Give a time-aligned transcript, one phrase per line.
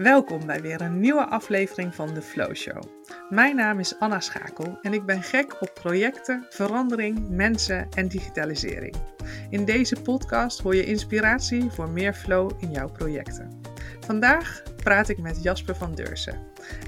[0.00, 2.82] Welkom bij weer een nieuwe aflevering van de Flow Show.
[3.28, 8.94] Mijn naam is Anna Schakel en ik ben gek op projecten, verandering, mensen en digitalisering.
[9.50, 13.60] In deze podcast hoor je inspiratie voor meer flow in jouw projecten.
[14.00, 16.38] Vandaag praat ik met Jasper van Deursen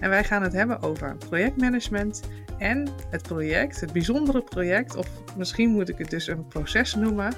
[0.00, 2.20] en wij gaan het hebben over projectmanagement
[2.62, 7.32] en het project, het bijzondere project, of misschien moet ik het dus een proces noemen,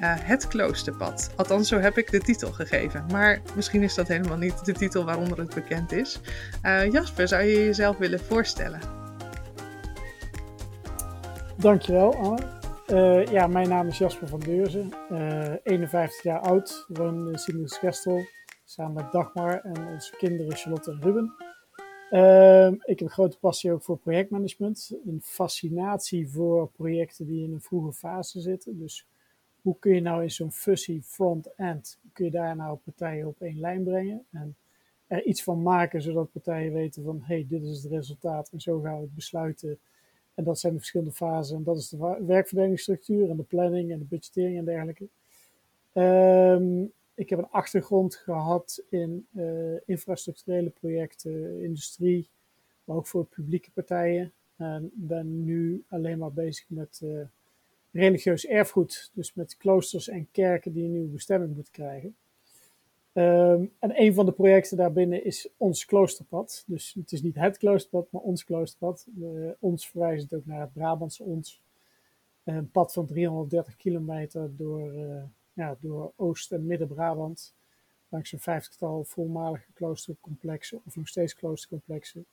[0.00, 1.32] uh, het kloosterpad.
[1.36, 3.04] Althans, zo heb ik de titel gegeven.
[3.10, 6.20] Maar misschien is dat helemaal niet de titel waaronder het bekend is.
[6.62, 8.80] Uh, Jasper, zou je jezelf willen voorstellen?
[11.56, 12.60] Dankjewel, Anne.
[12.86, 14.92] Uh, ja, mijn naam is Jasper van Deurzen,
[15.62, 18.26] 51 jaar oud, woon in Sint-Gestel
[18.64, 21.51] samen met Dagmar en onze kinderen Charlotte en Ruben.
[22.12, 24.92] Uh, ik heb een grote passie ook voor projectmanagement.
[25.06, 28.78] Een fascinatie voor projecten die in een vroege fase zitten.
[28.78, 29.06] Dus
[29.62, 33.60] hoe kun je nou in zo'n fussy front-end, kun je daar nou partijen op één
[33.60, 34.24] lijn brengen?
[34.30, 34.56] En
[35.06, 38.80] er iets van maken zodat partijen weten van, hey, dit is het resultaat en zo
[38.80, 39.78] gaan we het besluiten.
[40.34, 43.98] En dat zijn de verschillende fasen en dat is de werkverdelingsstructuur en de planning en
[43.98, 45.08] de budgettering en dergelijke.
[45.92, 52.28] Um, ik heb een achtergrond gehad in uh, infrastructurele projecten, industrie,
[52.84, 54.32] maar ook voor publieke partijen.
[54.56, 57.20] En ben nu alleen maar bezig met uh,
[57.90, 62.16] religieus erfgoed, dus met kloosters en kerken die een nieuwe bestemming moeten krijgen.
[63.12, 66.64] Um, en een van de projecten daarbinnen is ons kloosterpad.
[66.66, 69.06] Dus het is niet het kloosterpad, maar ons kloosterpad.
[69.58, 71.60] Ons verwijst het ook naar het Brabantse ons.
[72.44, 74.92] Een pad van 330 kilometer door
[75.52, 77.54] ja, door Oost- en Midden-Brabant.
[78.08, 82.24] Langs een vijftigtal voormalige kloostercomplexen of nog steeds kloostercomplexen.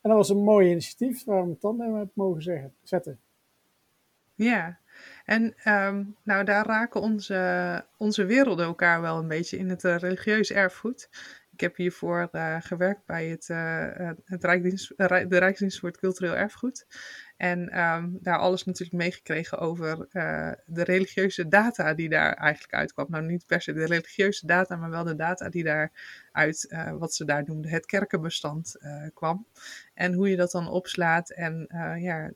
[0.00, 3.20] En dat was een mooi initiatief waar we het tandem hebben mogen zeggen, zetten.
[4.34, 4.78] Ja,
[5.24, 9.96] en um, nou daar raken onze, onze werelden elkaar wel een beetje in het uh,
[9.96, 11.08] religieus erfgoed.
[11.52, 16.36] Ik heb hiervoor uh, gewerkt bij het, uh, het Rijksdienst, de Rijksdienst voor het Cultureel
[16.36, 16.86] Erfgoed.
[17.38, 23.06] En um, daar alles natuurlijk meegekregen over uh, de religieuze data die daar eigenlijk uitkwam.
[23.08, 27.14] Nou, niet per se de religieuze data, maar wel de data die daaruit, uh, wat
[27.14, 29.46] ze daar noemden, het kerkenbestand uh, kwam.
[29.94, 31.66] En hoe je dat dan opslaat en
[31.98, 32.30] ja,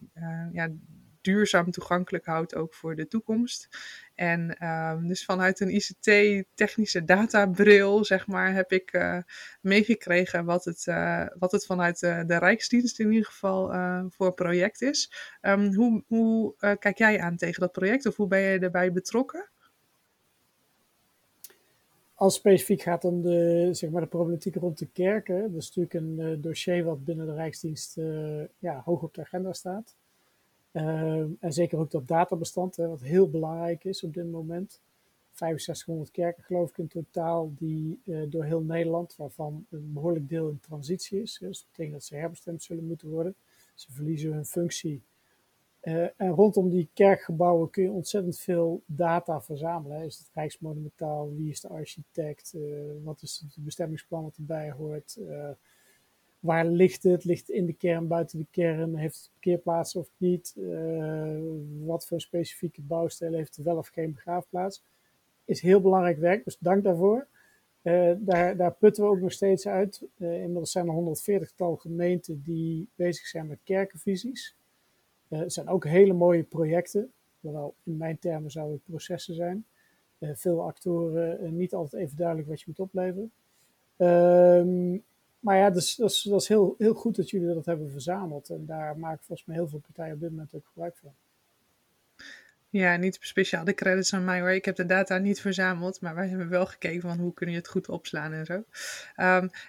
[0.53, 0.69] ja,
[1.23, 3.69] duurzaam toegankelijk houdt ook voor de toekomst.
[4.15, 9.19] En um, dus vanuit een ICT-technische databril, zeg maar, heb ik uh,
[9.61, 14.33] meegekregen wat het, uh, wat het vanuit de, de Rijksdienst in ieder geval uh, voor
[14.33, 15.13] project is.
[15.43, 19.51] Um, hoe hoe kijk jij aan tegen dat project of hoe ben je erbij betrokken?
[22.15, 25.95] Als specifiek gaat om de, zeg maar, de problematiek rond de kerken, dat is natuurlijk
[25.95, 27.97] een dossier wat binnen de Rijksdienst
[28.59, 29.97] ja, hoog op de agenda staat.
[30.73, 34.81] Uh, en zeker ook dat databestand, wat heel belangrijk is op dit moment.
[35.33, 40.49] 6500 kerken geloof ik in totaal, die uh, door heel Nederland, waarvan een behoorlijk deel
[40.49, 41.39] in transitie is.
[41.39, 43.35] Dus dat betekent dat ze herbestemd zullen moeten worden.
[43.75, 45.03] Ze verliezen hun functie.
[45.83, 50.05] Uh, en rondom die kerkgebouwen kun je ontzettend veel data verzamelen.
[50.05, 51.35] Is het Rijksmonumentaal?
[51.35, 52.57] Wie is de architect?
[53.05, 55.19] wat is het bestemmingsplan wat erbij hoort?
[56.43, 57.25] Waar ligt het?
[57.25, 58.97] Ligt het in de kern, buiten de kern?
[58.97, 60.55] Heeft het parkeerplaats of niet?
[60.59, 61.39] Uh,
[61.85, 64.85] wat voor specifieke bouwstijl heeft het wel of geen begraafplaats?
[65.45, 67.27] Is heel belangrijk werk, dus dank daarvoor.
[67.83, 70.03] Uh, daar, daar, putten we ook nog steeds uit.
[70.19, 74.57] Uh, inmiddels zijn er 140 tal gemeenten die bezig zijn met kerkenvisies.
[75.29, 79.67] het zijn ook hele mooie projecten, hoewel in mijn termen zouden het processen zijn.
[80.21, 83.31] veel actoren, niet altijd even duidelijk wat je moet opleveren.
[83.97, 84.99] Ehm,
[85.43, 88.49] maar ja, dus, dat is, heel, heel goed dat jullie dat hebben verzameld.
[88.49, 91.13] En daar maken volgens mij heel veel partijen op dit moment ook gebruik van.
[92.69, 94.51] Ja, niet speciaal de credits aan mij hoor.
[94.51, 97.57] Ik heb de data niet verzameld, maar wij hebben wel gekeken van hoe kun je
[97.57, 98.65] het goed opslaan en zo.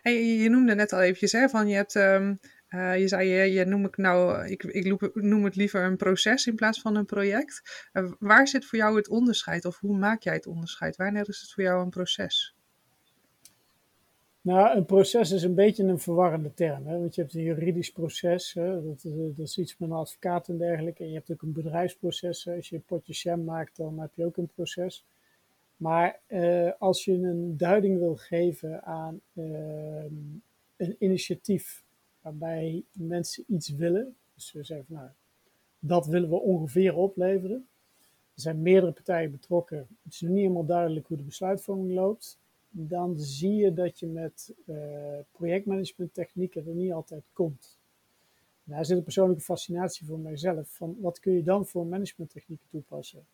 [0.02, 2.40] Hey, je noemde net al eventjes hè, van je hebt, um,
[2.70, 6.48] uh, je zei je, je noem ik nou, ik, ik noem het liever een proces
[6.48, 7.88] in plaats van een project.
[7.94, 10.96] Uh, waar zit voor jou het onderscheid of hoe maak jij het onderscheid?
[10.96, 12.56] Wanneer is het voor jou een proces?
[14.44, 16.88] Nou, een proces is een beetje een verwarrende term.
[16.88, 17.00] Hè?
[17.00, 18.84] Want je hebt een juridisch proces, hè?
[18.84, 21.04] Dat, dat, is iets met een advocaat en dergelijke.
[21.04, 22.48] En je hebt ook een bedrijfsproces.
[22.48, 25.06] Als je een potje sham maakt, dan heb je ook een proces.
[25.78, 30.04] Maar uh, als je een duiding wil geven aan uh,
[30.78, 31.84] een initiatief
[32.22, 35.10] waarbij mensen iets willen, dus we zeggen van nou,
[35.80, 37.68] dat willen we ongeveer opleveren.
[38.36, 39.88] Er zijn meerdere partijen betrokken.
[40.04, 42.42] Het is nog niet helemaal duidelijk hoe de besluitvorming loopt
[42.76, 47.78] dan zie je dat je met uh, projectmanagement technieken er niet altijd komt.
[48.64, 50.68] daar zit een persoonlijke fascinatie voor mijzelf.
[50.70, 53.26] Van wat kun je dan voor managementtechnieken toepassen?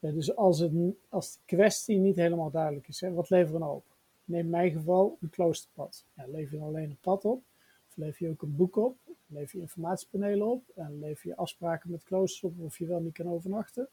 [0.00, 0.72] Uh, dus als, het,
[1.08, 3.84] als de kwestie niet helemaal duidelijk is, hè, wat leveren we op?
[4.28, 6.04] neem in mijn geval een kloosterpad.
[6.14, 7.42] Ja, lever je alleen een pad op,
[7.88, 8.96] of lever je ook een boek op,
[9.26, 13.12] lever je informatiepanelen op en lever je afspraken met kloosters op of je wel niet
[13.12, 13.88] kan overnachten.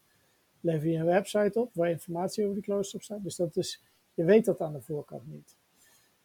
[0.60, 3.22] Lever je een website op waar informatie over die klooster op staat.
[3.22, 3.82] Dus dat is,
[4.16, 5.56] je weet dat aan de voorkant niet.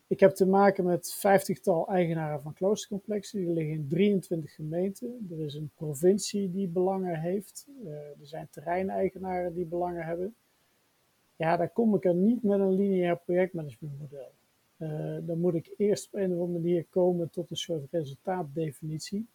[0.08, 3.40] Ik heb te maken met vijftigtal eigenaren van kloostercomplexen.
[3.40, 5.28] Die liggen in 23 gemeenten.
[5.32, 7.68] Er is een provincie die belangen heeft.
[7.84, 10.36] Uh, er zijn terreineigenaren die belangen hebben.
[11.36, 14.32] Ja, daar kom ik er niet met een lineair projectmanagementmodel.
[14.78, 19.28] Uh, dan moet ik eerst op een of andere manier komen tot een soort resultaatdefinitie.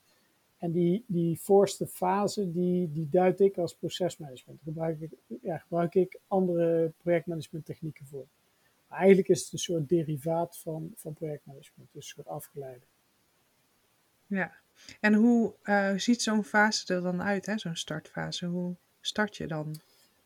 [0.58, 4.58] En die, die voorste fase, die, die duid ik als procesmanagement.
[4.62, 5.10] Daar gebruik ik,
[5.42, 8.26] ja, gebruik ik andere projectmanagementtechnieken voor.
[8.96, 12.84] Eigenlijk is het een soort derivaat van, van projectmanagement, dus een soort afgeleide.
[14.26, 14.52] Ja,
[15.00, 18.46] en hoe uh, ziet zo'n fase er dan uit, zo'n startfase?
[18.46, 19.80] Hoe start je dan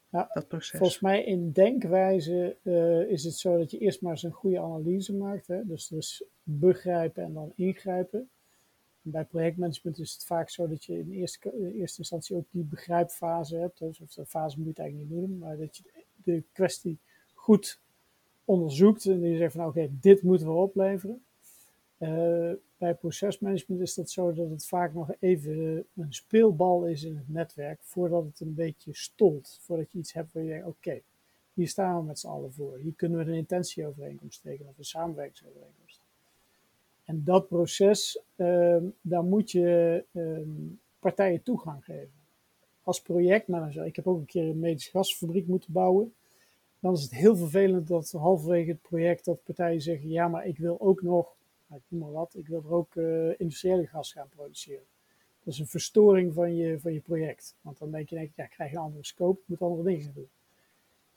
[0.09, 0.79] nou, dat proces?
[0.79, 4.61] Volgens mij in denkwijze uh, is het zo dat je eerst maar eens een goede
[4.61, 5.47] analyse maakt.
[5.47, 5.67] Hè?
[5.67, 8.31] Dus, dus begrijpen en dan ingrijpen.
[9.03, 12.65] bij projectmanagement is het vaak zo dat je in eerste, in eerste instantie ook die
[12.65, 13.79] begrijpfase hebt.
[13.79, 15.83] Dus, of de fase moet je het eigenlijk niet noemen, maar dat je
[16.15, 16.99] de kwestie
[17.35, 17.81] goed
[18.45, 21.23] onderzoekt en die zegt van nou, oké, dit moeten we opleveren.
[21.99, 27.17] Uh, bij procesmanagement is dat zo dat het vaak nog even een speelbal is in
[27.17, 29.59] het netwerk voordat het een beetje stolt.
[29.61, 31.01] Voordat je iets hebt waar je denkt, oké,
[31.55, 32.77] hier staan we met z'n allen voor.
[32.77, 36.01] Hier kunnen we een intentieovereenkomst tekenen of een samenwerkingsovereenkomst.
[37.05, 40.39] En dat proces, uh, daar moet je uh,
[40.99, 42.13] partijen toegang geven.
[42.83, 46.15] Als projectmanager, ik heb ook een keer een medische gasfabriek moeten bouwen
[46.81, 50.59] dan is het heel vervelend dat halverwege het project dat partijen zeggen, ja, maar ik
[50.59, 51.37] wil ook nog,
[51.67, 54.85] nou, ik noem maar wat, ik wil er ook uh, industriële gas gaan produceren.
[55.45, 57.55] Dat is een verstoring van je, van je project.
[57.61, 60.03] Want dan denk je, denk, ja, ik krijg een andere scope, ik moet andere dingen
[60.03, 60.29] gaan doen.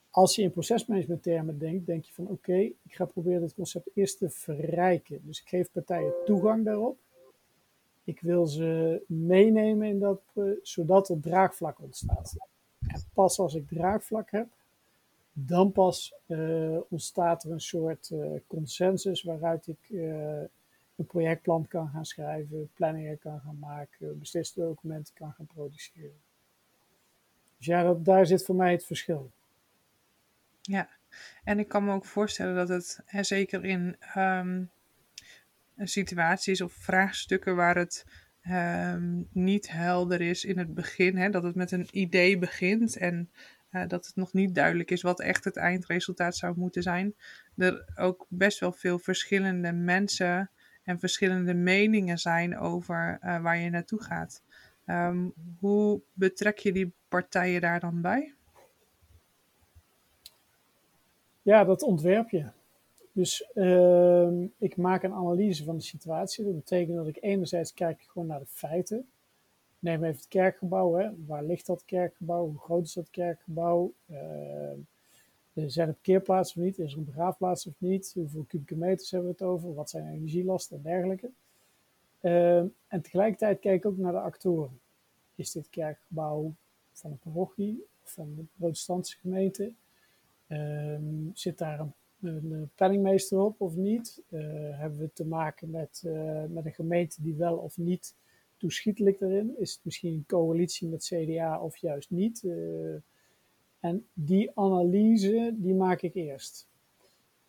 [0.10, 3.90] Als je in procesmanagement termen denkt, denk je van oké, ik ga proberen het concept
[3.94, 5.22] eerst te verrijken.
[5.24, 6.98] Dus ik geef partijen toegang daarop.
[8.04, 12.36] Ik wil ze meenemen in dat, uh, zodat er draagvlak ontstaat.
[12.88, 14.48] En pas als ik draagvlak heb,
[15.34, 20.42] dan pas uh, ontstaat er een soort uh, consensus waaruit ik uh,
[20.96, 26.22] een projectplan kan gaan schrijven, planningen kan gaan maken, beslisdocumenten kan gaan produceren.
[27.58, 29.32] Dus ja, daar zit voor mij het verschil.
[30.62, 30.90] Ja,
[31.44, 34.70] en ik kan me ook voorstellen dat het, zeker in um,
[35.78, 38.06] situaties of vraagstukken waar het
[38.50, 43.30] um, niet helder is in het begin, hè, dat het met een idee begint en
[43.88, 47.16] dat het nog niet duidelijk is wat echt het eindresultaat zou moeten zijn.
[47.58, 50.50] Er ook best wel veel verschillende mensen
[50.84, 54.44] en verschillende meningen zijn over uh, waar je naartoe gaat.
[54.88, 58.34] Um, hoe betrek je die partijen daar dan bij?
[61.42, 62.46] Ja, dat ontwerp je.
[63.12, 66.46] Dus uh, ik maak een analyse van de situatie.
[66.46, 69.08] Dat betekent dat ik enerzijds kijk gewoon naar de feiten.
[69.84, 70.94] Neem even het kerkgebouw.
[70.94, 71.10] Hè.
[71.26, 72.46] Waar ligt dat kerkgebouw?
[72.46, 73.94] Hoe groot is dat kerkgebouw?
[74.10, 74.18] Uh,
[75.54, 76.80] zijn er parkeerplaatsen of niet?
[76.80, 78.12] Is er een begraafplaats of niet?
[78.16, 79.74] Hoeveel kubieke meters hebben we het over?
[79.74, 81.30] Wat zijn energielasten en dergelijke?
[82.22, 82.58] Uh,
[82.88, 84.80] en tegelijkertijd kijk ook naar de actoren.
[85.36, 86.54] Is dit kerkgebouw
[86.92, 89.72] van een parochie of van de protestantse gemeente?
[90.48, 90.98] Uh,
[91.34, 94.22] zit daar een, een, penningmeester op of niet?
[94.30, 96.04] Hebben we te maken met,
[96.50, 98.14] met een gemeente die wel of niet
[98.64, 99.56] toeschietelijk erin?
[99.58, 102.44] Is het misschien een coalitie met CDA of juist niet?
[102.44, 102.96] Uh,
[103.80, 106.68] en die analyse, die maak ik eerst.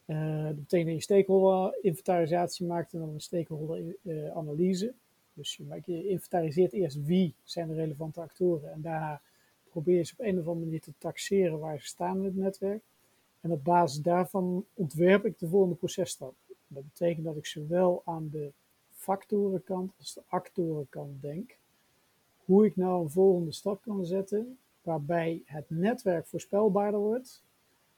[0.06, 4.92] Uh, dat betekent dat je stakeholder-inventarisatie maakt en dan een stakeholder-analyse.
[5.34, 9.20] Dus je, je inventariseert eerst wie zijn de relevante actoren en daarna
[9.70, 12.36] probeer je ze op een of andere manier te taxeren waar ze staan in het
[12.36, 12.82] netwerk.
[13.40, 16.34] En op basis daarvan ontwerp ik de volgende processtap.
[16.66, 18.52] Dat betekent dat ik zowel aan de
[19.04, 21.56] factorenkant als de actorenkant denk,
[22.44, 27.42] hoe ik nou een volgende stap kan zetten waarbij het netwerk voorspelbaarder wordt,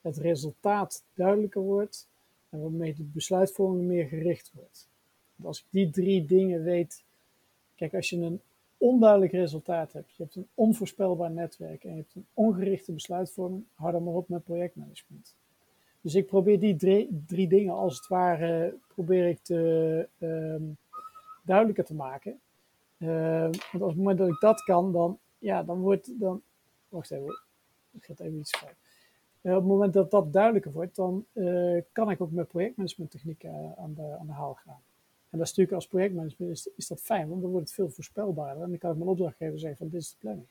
[0.01, 2.09] het resultaat duidelijker wordt
[2.49, 4.89] en waarmee de besluitvorming meer gericht wordt.
[5.35, 7.05] Want als ik die drie dingen weet,
[7.75, 8.41] kijk, als je een
[8.77, 13.93] onduidelijk resultaat hebt, je hebt een onvoorspelbaar netwerk en je hebt een ongerichte besluitvorming, hou
[13.93, 15.35] dan maar op met projectmanagement.
[16.01, 20.77] Dus ik probeer die drie, drie dingen als het ware probeer ik te, um,
[21.47, 22.41] duidelijker te maken.
[22.99, 26.43] Uh, want op het moment dat ik dat kan, dan, ja, dan wordt, dan,
[26.89, 27.41] wacht even,
[27.91, 28.75] ik ga even iets fout.
[29.43, 33.75] Uh, op het moment dat dat duidelijker wordt, dan uh, kan ik ook met projectmanagementtechnieken
[33.77, 34.81] aan de, aan de haal gaan.
[35.31, 37.91] En dat is natuurlijk als projectmanagement is, is dat fijn, want dan wordt het veel
[37.91, 38.63] voorspelbaarder.
[38.63, 40.47] En dan kan ik mijn opdrachtgever zeggen van dit is de planning.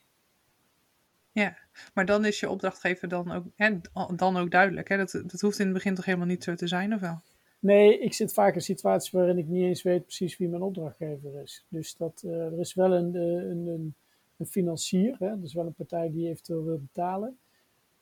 [1.31, 1.57] Ja,
[1.93, 3.81] maar dan is je opdrachtgever dan ook, en
[4.15, 4.89] dan ook duidelijk.
[4.89, 4.97] Hè?
[4.97, 7.21] Dat, dat hoeft in het begin toch helemaal niet zo te zijn, of wel?
[7.65, 11.41] Nee, ik zit vaak in situaties waarin ik niet eens weet precies wie mijn opdrachtgever
[11.41, 11.65] is.
[11.69, 13.95] Dus dat, uh, er is wel een, een, een,
[14.37, 15.39] een financier, hè?
[15.39, 17.37] dus wel een partij die eventueel wil betalen.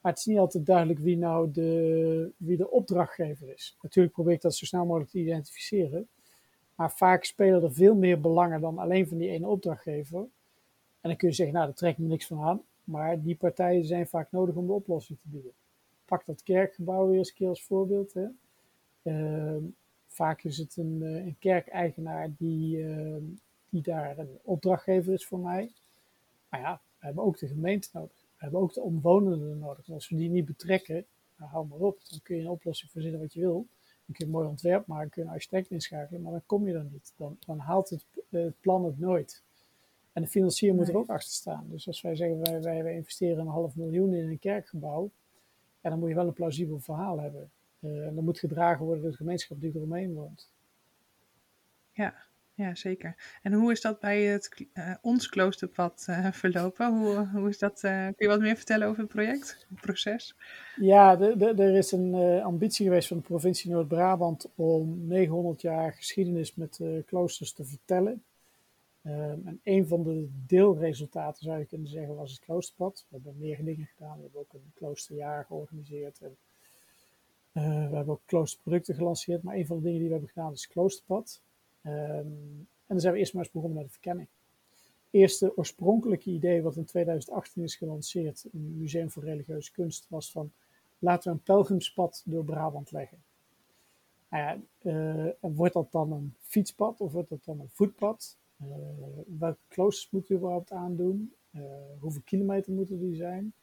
[0.01, 3.77] Maar het is niet altijd duidelijk wie nou de, wie de opdrachtgever is.
[3.81, 6.07] Natuurlijk probeer ik dat zo snel mogelijk te identificeren.
[6.75, 10.19] Maar vaak spelen er veel meer belangen dan alleen van die ene opdrachtgever.
[10.19, 12.61] En dan kun je zeggen, nou, daar trek ik me niks van aan.
[12.83, 15.51] Maar die partijen zijn vaak nodig om de oplossing te bieden.
[16.05, 18.13] Pak dat kerkgebouw weer eens een keer als voorbeeld.
[18.13, 18.25] Hè.
[19.03, 19.55] Uh,
[20.07, 23.17] vaak is het een, eh, een kerkeigenaar die, uh,
[23.69, 25.71] die daar een opdrachtgever is voor mij.
[26.49, 28.21] Maar ja, we hebben ook de gemeente nodig.
[28.21, 29.87] We hebben ook de omwonenden nodig.
[29.87, 31.05] En als we die niet betrekken,
[31.37, 31.99] nou, hou maar op.
[32.09, 33.67] Dan kun je een oplossing verzinnen wat je wil.
[34.05, 36.67] Dan kun je een mooi ontwerp maken, kun je een architect inschakelen, maar dan kom
[36.67, 37.13] je er niet.
[37.17, 39.43] Dan, dan haalt het, het plan het nooit.
[40.13, 41.67] En de financier moet er ook achter staan.
[41.69, 45.11] Dus als wij zeggen, wij, wij, wij, investeren een half miljoen in een kerkgebouw,
[45.81, 47.51] ja, dan moet je wel een plausibel verhaal hebben.
[47.83, 50.51] En dat moet gedragen worden door de gemeenschap die eromheen woont.
[51.91, 52.13] Ja,
[52.53, 53.15] ja, zeker.
[53.41, 56.97] En hoe is dat bij het, uh, ons kloosterpad uh, verlopen?
[56.97, 60.35] Hoe, hoe is dat, kun je wat meer vertellen over het project, het proces?
[60.75, 65.93] Ja, de, de, er is een ambitie geweest van de provincie Noord-Brabant om 900 jaar
[65.93, 68.23] geschiedenis met kloosters te vertellen.
[69.05, 73.05] Um, en een van de deelresultaten zou je kunnen zeggen was het kloosterpad.
[73.09, 74.15] We hebben meer dingen gedaan.
[74.15, 76.19] We hebben ook een kloosterjaar georganiseerd.
[76.21, 76.37] En,
[77.53, 79.43] uh, we hebben ook kloosterproducten gelanceerd.
[79.43, 81.41] Maar een van de dingen die we hebben gedaan is kloosterpad.
[81.85, 84.27] Um, en dan zijn we eerst maar eens begonnen met de verkenning.
[85.09, 90.31] Eerste oorspronkelijke idee wat in 2018 is gelanceerd in het Museum voor Religieuze Kunst was
[90.31, 90.51] van
[90.99, 93.23] laten we een pelgrimspad door Brabant leggen.
[94.29, 94.59] Nou ja,
[94.91, 98.37] uh, wordt dat dan een fietspad of wordt dat dan een voetpad?
[98.57, 98.67] Eh,
[99.39, 101.33] welke kloosters moeten we überhaupt aandoen?
[101.51, 101.61] Eh,
[101.99, 103.53] hoeveel kilometer moeten die zijn?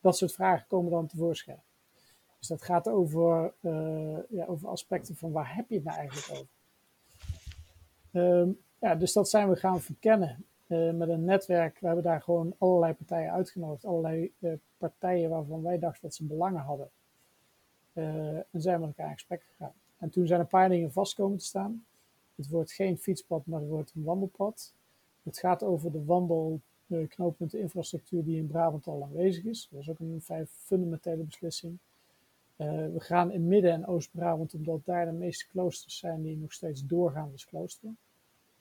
[0.00, 1.62] Dat soort vragen komen dan tevoorschijn.
[2.44, 6.30] Dus dat gaat over, uh, ja, over aspecten van waar heb je het nou eigenlijk
[6.30, 6.46] over?
[8.12, 11.80] Um, ja, dus dat zijn we gaan verkennen uh, met een netwerk.
[11.80, 13.84] We hebben daar gewoon allerlei partijen uitgenodigd.
[13.84, 16.90] Allerlei uh, partijen waarvan wij dachten dat ze belangen hadden.
[17.92, 19.74] en zijn we met elkaar in gesprek gegaan.
[19.98, 21.84] En toen zijn een paar dingen vast komen te staan.
[22.34, 24.74] Het wordt geen fietspad, maar het wordt een wandelpad.
[25.22, 29.68] Het gaat over de infrastructuur die in Brabant al aanwezig is.
[29.70, 31.78] Dat is ook een vrij fundamentele beslissing.
[32.56, 36.52] Uh, we gaan in Midden- en Oost-Brabant, omdat daar de meeste kloosters zijn die nog
[36.52, 37.94] steeds doorgaan als klooster.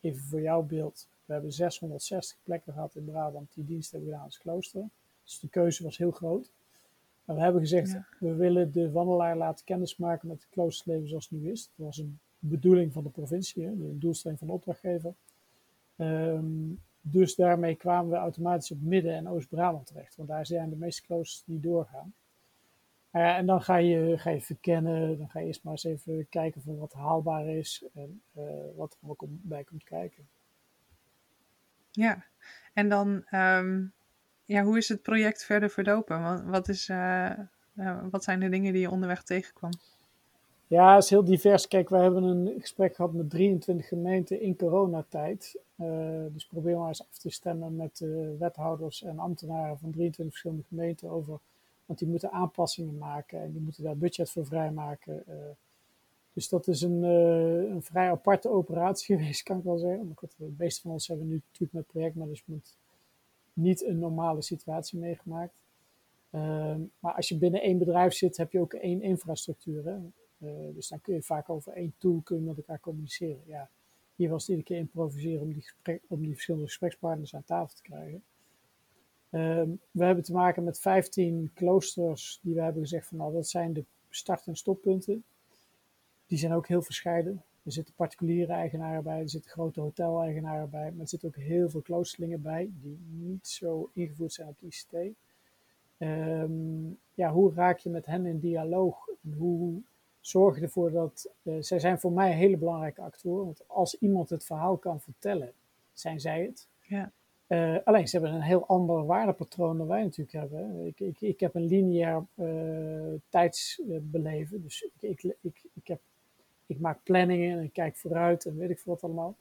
[0.01, 4.25] Even voor jouw beeld, we hebben 660 plekken gehad in Brabant die dienst hebben gedaan
[4.25, 4.89] als klooster.
[5.23, 6.51] Dus de keuze was heel groot.
[7.25, 8.07] Maar we hebben gezegd, ja.
[8.19, 11.69] we willen de wandelaar laten kennismaken met het kloosterleven zoals het nu is.
[11.75, 15.13] Dat was een bedoeling van de provincie, de doelstelling van de opdrachtgever.
[15.97, 20.75] Um, dus daarmee kwamen we automatisch op Midden- en Oost-Brabant terecht, want daar zijn de
[20.75, 22.13] meeste kloosters die doorgaan.
[23.13, 26.27] Uh, en dan ga je, ga je verkennen, dan ga je eerst maar eens even
[26.29, 28.43] kijken van wat haalbaar is en uh,
[28.75, 30.27] wat er ook bij komt kijken.
[31.91, 32.23] Ja,
[32.73, 33.93] en dan, um,
[34.45, 36.23] ja, hoe is het project verder verlopen?
[36.23, 37.31] Wat, wat, is, uh,
[38.11, 39.71] wat zijn de dingen die je onderweg tegenkwam?
[40.67, 41.67] Ja, het is heel divers.
[41.67, 45.59] Kijk, we hebben een gesprek gehad met 23 gemeenten in coronatijd.
[46.29, 48.05] Dus probeer maar eens af te stemmen met
[48.39, 51.39] wethouders en ambtenaren van 23 verschillende gemeenten over.
[51.85, 55.23] Want die moeten aanpassingen maken en die moeten daar budget voor vrijmaken.
[55.27, 55.35] Uh,
[56.33, 60.07] dus dat is een, een vrij aparte operatie geweest, kan ik wel zeggen.
[60.07, 62.77] Maar de meeste van ons hebben nu natuurlijk met projectmanagement
[63.53, 65.53] niet een normale situatie meegemaakt.
[66.29, 69.85] Ehm, maar als je binnen één bedrijf zit, heb je ook één infrastructuur.
[69.85, 69.97] Hè?
[70.73, 73.43] Dus dan kun je vaak over één tool kun je met elkaar communiceren.
[73.45, 73.69] Ja,
[74.15, 77.75] hier was het iedere keer improviseren om die, gesprek, om die verschillende gesprekspartners aan tafel
[77.75, 78.23] te krijgen.
[79.35, 83.47] Um, we hebben te maken met 15 kloosters die we hebben gezegd van nou dat
[83.47, 85.23] zijn de start- en stoppunten.
[86.27, 87.43] Die zijn ook heel verscheiden.
[87.63, 91.69] Er zitten particuliere eigenaren bij, er zitten grote hoteleigenaren bij, maar er zitten ook heel
[91.69, 95.15] veel kloosterlingen bij die niet zo ingevoerd zijn op de ICT.
[95.97, 99.09] Um, ja, hoe raak je met hen in dialoog?
[99.37, 99.81] Hoe
[100.19, 101.29] zorg ervoor dat.
[101.43, 103.45] Uh, zij zijn voor mij een hele belangrijke actoren.
[103.45, 105.53] Want als iemand het verhaal kan vertellen,
[105.93, 106.67] zijn zij het.
[106.79, 107.11] Ja.
[107.53, 110.85] Uh, alleen ze hebben een heel ander waardepatroon dan wij natuurlijk hebben.
[110.85, 114.61] Ik, ik, ik heb een lineair uh, tijdsbeleven.
[114.61, 116.01] Dus ik, ik, ik, heb,
[116.65, 119.35] ik maak planningen en ik kijk vooruit en weet ik veel wat allemaal.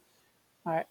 [0.61, 0.87] Maar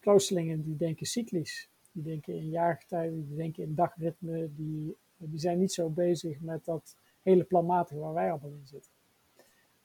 [0.00, 1.68] kloosterlingen die denken cyclisch.
[1.92, 4.50] Die denken in jaargetijden, die denken in dagritme.
[4.54, 8.90] Die, die zijn niet zo bezig met dat hele planmatige waar wij allemaal in zitten.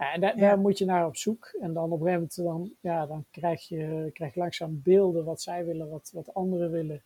[0.02, 0.42] En daar, ja.
[0.42, 1.46] daar, moet je naar op zoek.
[1.60, 5.26] En dan op een gegeven moment dan, ja, dan krijg, je, krijg je langzaam beelden
[5.26, 7.04] wat zij willen, wat, wat anderen willen.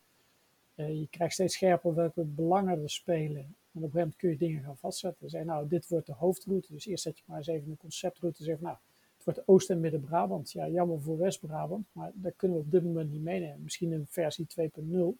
[0.74, 3.36] Uh, je krijgt steeds scherper welke belangen er spelen.
[3.36, 5.30] En op een gegeven moment kun je dingen gaan vastzetten.
[5.30, 6.72] Zeg, nou, dit wordt de hoofdroute.
[6.72, 8.44] Dus eerst zet je maar eens even een conceptroute.
[8.44, 8.76] Zeg, nou,
[9.24, 10.52] het Oost- en Midden-Brabant.
[10.52, 13.62] Ja, jammer voor West-Brabant, maar daar kunnen we op dit moment niet meenemen.
[13.62, 15.18] Misschien een versie 2.0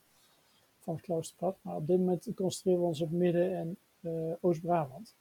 [0.79, 5.15] van het kloosterpad, maar op dit moment concentreren we ons op Midden- en uh, Oost-Brabant.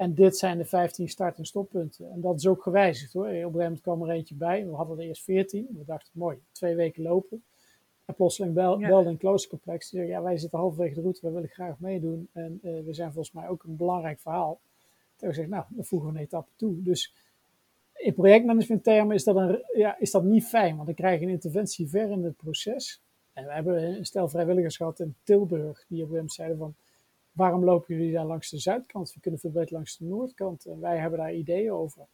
[0.00, 2.10] En dit zijn de 15 start- en stoppunten.
[2.10, 3.22] En dat is ook gewijzigd hoor.
[3.22, 4.66] Op een gegeven moment kwam er eentje bij.
[4.66, 5.66] We hadden er eerst 14.
[5.78, 7.42] We dachten, mooi, twee weken lopen.
[8.04, 8.88] En plotseling bel, ja.
[8.88, 9.90] belde een kloostercomplex.
[9.90, 12.28] Die zei, ja, wij zitten halverwege de route, we willen graag meedoen.
[12.32, 14.60] En uh, we zijn volgens mij ook een belangrijk verhaal.
[15.16, 16.82] Toen ik zeg, nou, dan voegen we een etappe toe.
[16.82, 17.14] Dus
[17.94, 21.32] in projectmanagementtermen is dat, een, ja, is dat niet fijn, want dan krijg je een
[21.32, 23.02] interventie ver in het proces.
[23.32, 26.74] En we hebben een stel vrijwilligers gehad in Tilburg, die op een zeiden van,
[27.32, 29.14] waarom lopen jullie daar langs de zuidkant?
[29.14, 30.64] We kunnen veel beter langs de noordkant.
[30.64, 32.06] En wij hebben daar ideeën over.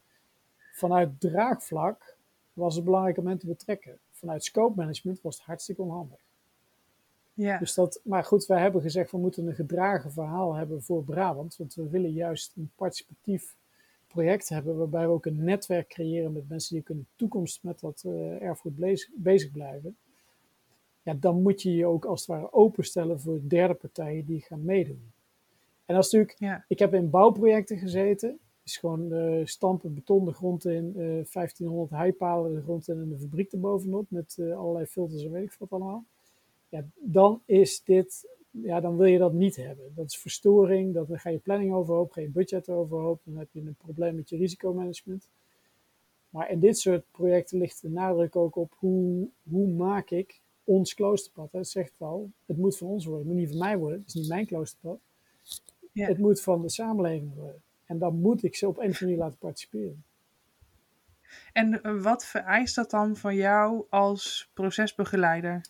[0.73, 2.17] Vanuit draagvlak
[2.53, 3.99] was het belangrijk om hen te betrekken.
[4.11, 6.19] Vanuit scope management was het hartstikke onhandig.
[7.35, 7.59] Ja.
[7.59, 11.57] Dus dat, maar goed, wij hebben gezegd we moeten een gedragen verhaal hebben voor Brabant.
[11.57, 13.55] Want we willen juist een participatief
[14.07, 17.81] project hebben waarbij we ook een netwerk creëren met mensen die kunnen de toekomst met
[17.81, 18.77] dat uh, erfgoed
[19.15, 19.97] bezig blijven.
[21.07, 24.65] Ja, dan moet je je ook als het ware openstellen voor derde partijen die gaan
[24.65, 25.13] meedoen.
[25.85, 26.65] En dat is natuurlijk, Ja.
[26.69, 28.39] ik heb in bouwprojecten gezeten.
[28.63, 33.09] is gewoon uh, stampen beton de grond in, uh, 1500 heipalen de grond in en
[33.09, 36.05] de fabriek erbovenop met uh, allerlei filters en weet ik wat allemaal.
[36.69, 39.93] Ja, dan is dit, ja, dan wil je dat niet hebben.
[39.95, 43.49] Dat is verstoring, dat, dan ga je planning overhoop, ga je budget overhoop, dan heb
[43.53, 45.29] je een probleem met je risicomanagement.
[46.31, 50.95] Maar in dit soort projecten ligt de nadruk ook op hoe, hoe maak ik ons
[50.95, 51.53] kloosterpad.
[51.53, 53.99] Dat zegt het al, het moet van ons worden, het moet niet van mij worden,
[53.99, 55.01] het is niet mijn kloosterpad.
[55.93, 56.07] Ja.
[56.07, 57.63] Het moet van de samenleving worden.
[57.85, 60.05] En dan moet ik ze op een of andere manier laten participeren.
[61.53, 65.67] En uh, wat vereist dat dan van jou als procesbegeleider?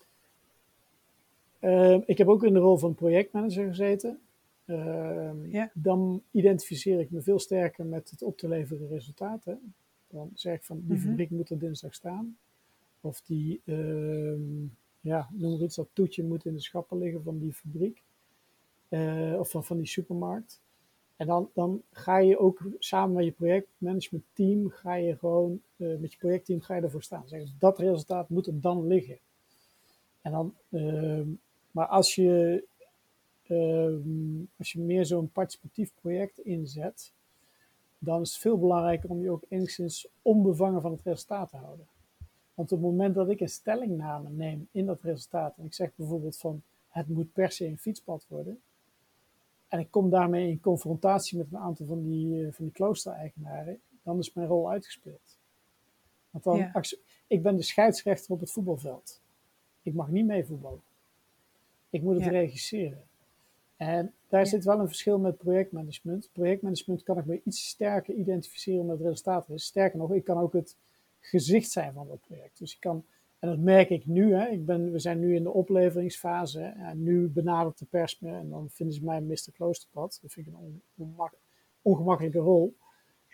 [1.61, 4.19] Uh, ik heb ook in de rol van projectmanager gezeten.
[4.65, 5.71] Uh, Ja.
[5.73, 9.73] Dan identificeer ik me veel sterker met het op te leveren resultaten.
[10.07, 11.07] Dan zeg ik van die Mhm.
[11.07, 12.37] fabriek moet er dinsdag staan.
[13.01, 14.65] Of die, ehm,
[15.01, 18.03] ja, noem maar iets, dat toetje moet in de schappen liggen van die fabriek.
[18.89, 20.61] Eh, of van, van die supermarkt.
[21.15, 26.11] En dan, dan ga je ook samen met je projectmanagementteam, ga je gewoon, eh, met
[26.11, 27.27] je projectteam ga je ervoor staan.
[27.27, 29.19] Zeg, dat resultaat moet er dan liggen.
[30.21, 31.27] En dan, ehm,
[31.71, 32.63] maar als je,
[33.43, 37.13] ehm, als je meer zo'n participatief project inzet,
[37.99, 41.87] dan is het veel belangrijker om je ook enigszins onbevangen van het resultaat te houden.
[42.57, 45.95] Want op het moment dat ik een stellingname neem in dat resultaat, en ik zeg
[45.95, 48.61] bijvoorbeeld van het moet per se een fietspad worden,
[49.67, 53.79] en ik kom daarmee in confrontatie met een aantal van die, uh, van die kloostereigenaren,
[54.03, 55.37] dan is mijn rol uitgespeeld.
[56.29, 56.81] Want dan, Ja.
[57.27, 59.21] ik ben de scheidsrechter op het voetbalveld.
[59.81, 60.81] Ik mag niet mee voetballen.
[61.89, 62.29] Ik moet het Ja.
[62.29, 63.03] regisseren.
[63.75, 64.45] En daar Ja.
[64.45, 66.29] zit wel een verschil met projectmanagement.
[66.33, 69.65] Projectmanagement kan ik me iets sterker identificeren met het resultaat is.
[69.65, 70.75] Sterker nog, ik kan ook het
[71.19, 72.59] gezicht zijn van dat project.
[72.59, 73.05] Dus ik kan,
[73.39, 74.47] en dat merk ik nu, hè.
[74.47, 76.61] Ik ben, we zijn nu in de opleveringsfase.
[76.61, 79.51] En nu benadert de pers me en dan vinden ze mij Mr.
[79.53, 80.19] Kloosterpad.
[80.21, 81.31] Dat vind ik een on-
[81.81, 82.75] ongemakkelijke rol.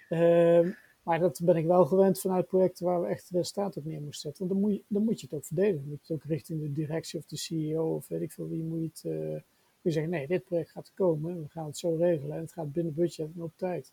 [0.10, 0.72] Ehm,
[1.04, 4.22] maar dat ben ik wel gewend vanuit projecten waar we echt resultaat op neer moesten
[4.22, 4.48] zetten.
[4.48, 5.80] Want dan moet je, dan moet je het ook verdedigen.
[5.80, 8.48] Dan moet je het ook richting de directie of de CEO of weet ik veel
[8.50, 9.43] wie moet je eh, moet
[9.82, 11.41] je zeggen, nee, dit project gaat komen.
[11.41, 13.91] We gaan het zo regelen en het gaat binnen budget en op tijd.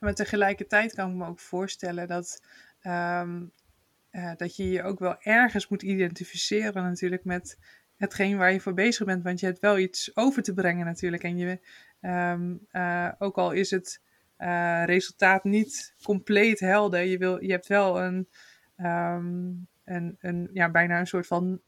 [0.00, 2.42] Maar tegelijkertijd kan ik me ook voorstellen dat,
[2.80, 3.42] ehm,
[4.10, 7.58] eh, dat je je ook wel ergens moet identificeren natuurlijk met
[7.96, 9.22] hetgeen waar je voor bezig bent.
[9.22, 11.22] Want je hebt wel iets over te brengen natuurlijk.
[11.22, 11.60] En je,
[12.00, 14.06] ehm, eh, ook al is het
[14.36, 18.28] eh, resultaat niet compleet helder, je, wil, je hebt wel een,
[18.76, 19.50] ehm,
[19.84, 21.60] een, een ja, bijna een soort van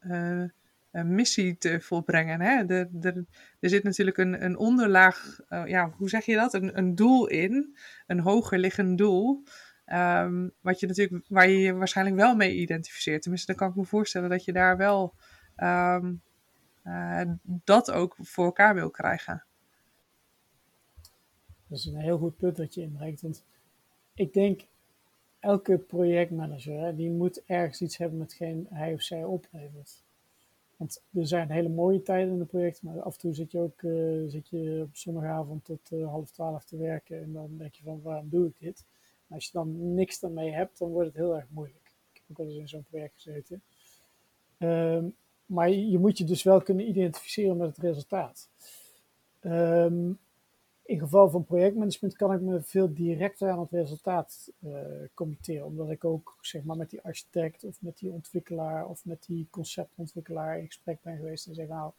[0.91, 2.41] missie te volbrengen.
[2.41, 2.65] Hè?
[2.65, 3.25] De,
[3.59, 6.53] er zit natuurlijk een, een onderlaag, eh, ja, hoe zeg je dat?
[6.53, 7.77] Een, een doel in,
[8.07, 9.43] een hoger liggend doel.
[9.85, 13.21] ehm, wat je natuurlijk, waar je je waarschijnlijk wel mee identificeert.
[13.21, 15.15] Tenminste, dan kan ik me voorstellen dat je daar wel
[15.55, 16.13] ehm,
[16.83, 19.43] eh, dat ook voor elkaar wil krijgen.
[21.67, 23.21] Dat is een heel goed punt dat je inbrengt.
[23.21, 23.45] Want
[24.13, 24.61] ik denk,
[25.39, 30.03] elke projectmanager, die moet ergens iets hebben met geen hij of zij oplevert.
[30.81, 33.59] Want er zijn hele mooie tijden in een project, maar af en toe zit je
[33.59, 37.75] ook eh, zit je op zondagavond tot eh, half twaalf te werken en dan denk
[37.75, 38.85] je van waarom doe ik dit?
[39.29, 41.93] Als je dan niks daarmee hebt, dan wordt het heel erg moeilijk.
[42.13, 43.63] Ik heb ook wel eens in zo'n project gezeten.
[44.57, 45.05] Ehm,
[45.45, 48.49] maar je, moet je dus wel kunnen identificeren met het resultaat.
[49.39, 50.11] Ehm,
[50.83, 54.71] in geval van projectmanagement kan ik me veel directer aan het resultaat eh,
[55.13, 55.65] committeren.
[55.65, 59.47] Omdat ik ook zeg maar, met die architect of met die ontwikkelaar of met die
[59.49, 61.91] conceptontwikkelaar in gesprek ben geweest en zeg nou,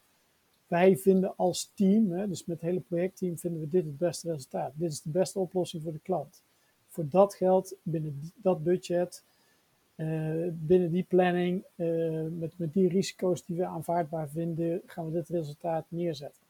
[0.67, 4.31] wij vinden als team, hè, dus met het hele projectteam, vinden we dit het beste
[4.31, 4.71] resultaat.
[4.75, 6.43] Dit is de beste oplossing voor de klant.
[6.87, 9.23] voor dat geld, binnen dat budget,
[9.95, 15.11] uh, binnen die planning, uh, met, met die risico's die we aanvaardbaar vinden, gaan we
[15.11, 16.42] dit resultaat neerzetten.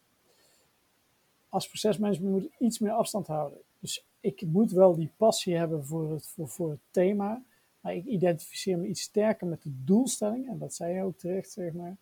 [1.54, 3.60] Als procesmanagement moet ik iets meer afstand houden.
[3.80, 7.44] Dus ik moet wel die passie hebben voor het, voor, voor het thema,
[7.80, 11.52] maar ik identificeer me iets sterker met de doelstelling, en dat zei je ook terecht,
[11.52, 11.98] zeg maar.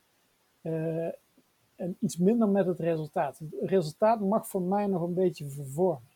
[0.62, 1.10] Uh,
[1.76, 3.40] en iets minder met het resultaat.
[3.40, 6.10] Het resultaat mag voor mij nog een beetje vervormen.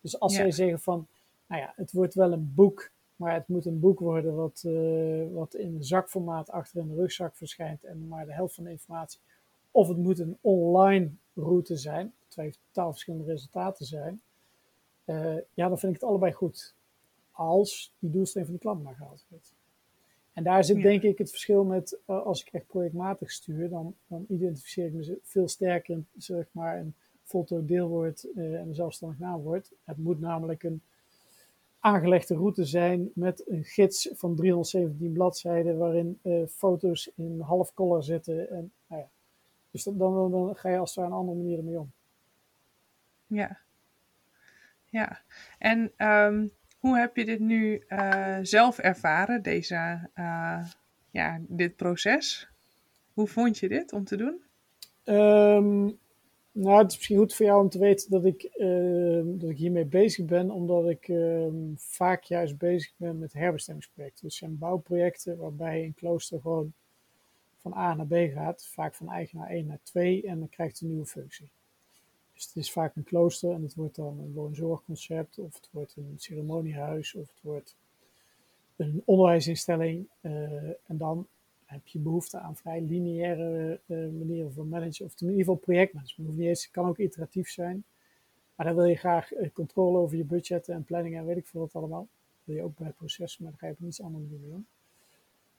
[0.00, 0.38] Dus als ja.
[0.38, 1.06] zij zeggen van,
[1.46, 5.32] nou ja, het wordt wel een boek, maar het moet een boek worden wat, uh,
[5.32, 8.70] wat in een zakformaat achter in de rugzak verschijnt en maar de helft van de
[8.70, 9.20] informatie.
[9.70, 14.20] Of het moet een online route zijn, twee totaal verschillende resultaten zijn.
[15.04, 16.74] Uh, ja, dan vind ik het allebei goed.
[17.30, 19.54] Als die doelstelling van de klant maar gehaald wordt.
[20.32, 20.82] En daar zit ja.
[20.82, 24.92] denk ik het verschil met uh, als ik echt projectmatig stuur, dan, dan identificeer ik
[24.92, 29.70] me veel sterker in, zeg maar, een voltooid deelwoord uh, en een zelfstandig naamwoord.
[29.84, 30.82] Het moet namelijk een
[31.78, 38.50] aangelegde route zijn met een gids van 317 bladzijden waarin foto's in half color zitten.
[38.50, 39.08] En, nou ja.
[39.70, 41.92] Dus dan, dan, dan, ga je als daar een andere manier mee om.
[43.26, 43.58] Ja.
[44.84, 45.20] Ja.
[45.58, 50.64] En um, hoe heb je dit nu uh, zelf ervaren, deze, uh,
[51.10, 52.48] ja, dit proces?
[53.12, 54.42] Hoe vond je dit om te doen?
[55.04, 55.98] Um,
[56.52, 59.56] nou, het is misschien goed voor jou om te weten dat ik, uh, dat ik
[59.58, 61.12] hiermee bezig ben, omdat ik
[61.76, 64.24] vaak juist bezig ben met herbestemmingsprojecten.
[64.26, 66.72] Dus zijn bouwprojecten waarbij een klooster gewoon
[67.60, 70.82] van A naar B gaat, vaak van eigenaar 1 naar 2 en dan krijgt het
[70.82, 71.50] een nieuwe functie.
[72.32, 75.96] Dus het is vaak een klooster en het wordt dan een woonzorgconcept, of het wordt
[75.96, 77.76] een ceremoniehuis, of het wordt
[78.76, 80.08] een onderwijsinstelling.
[80.20, 81.26] Uh, en dan
[81.64, 86.38] heb je behoefte aan vrij lineaire uh, manieren van managen, of in ieder geval projectmanagement.
[86.38, 87.84] Het kan ook iteratief zijn.
[88.54, 91.46] Maar dan wil je graag uh, controle over je budgetten en planning en weet ik
[91.46, 92.08] veel wat allemaal.
[92.10, 94.24] Dat wil je ook bij het proces, maar daar ga je op een iets andere
[94.24, 94.66] manier doen.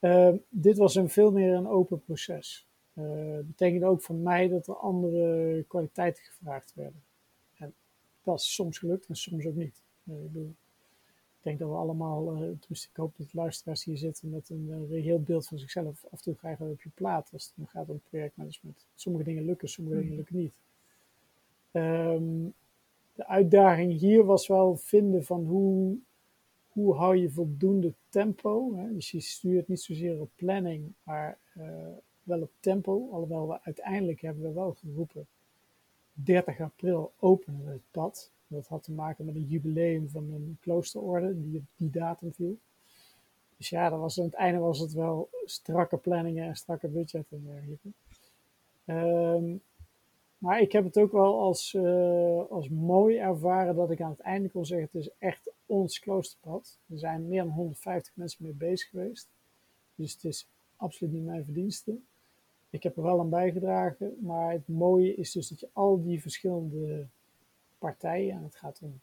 [0.02, 2.68] Uh, dit was een veel meer een open proces.
[2.94, 7.04] Uh, betekende ook voor mij dat er andere kwaliteiten gevraagd werden.
[7.58, 7.74] En
[8.24, 9.82] dat is soms gelukt en soms ook niet.
[10.04, 10.56] Uh, ik, bedoel,
[11.08, 14.88] ik, denk dat we allemaal, uh, tenminste ik hoop dat luisteraars hier zitten met een
[14.90, 16.06] reëel beeld van zichzelf.
[16.06, 18.86] Af en toe krijgen op je plaat als het dan gaat om projectmanagement.
[18.96, 20.54] Sommige dingen lukken, sommige dingen lukken niet.
[21.72, 22.54] Um,
[23.14, 25.98] de uitdaging hier was wel vinden van hoe,
[26.72, 28.76] hoe hou je voldoende tempo.
[28.76, 28.94] Hè?
[28.94, 31.38] Dus je stuurt niet zozeer op planning, maar
[32.24, 35.28] wel op tempo, alhoewel we uiteindelijk hebben we wel geroepen
[36.14, 38.32] 30 april openen we het pad.
[38.48, 42.58] Dat had te maken met een jubileum van een kloosterorde die op die datum viel.
[43.58, 47.48] Dus ja, dat was, aan het einde was het wel strakke planningen en strakke budgetten.
[48.86, 49.62] Um,
[50.42, 54.20] maar ik heb het ook wel als, uh, als mooi ervaren dat ik aan het
[54.20, 56.80] einde kon zeggen: het is echt ons kloosterpad.
[56.90, 59.30] Er zijn meer dan 150 mensen mee bezig geweest.
[59.96, 61.98] Dus het is absoluut niet mijn verdienste.
[62.70, 66.22] Ik heb er wel aan bijgedragen, maar het mooie is dus dat je al die
[66.22, 67.08] verschillende
[67.78, 69.00] partijen, en het gaat om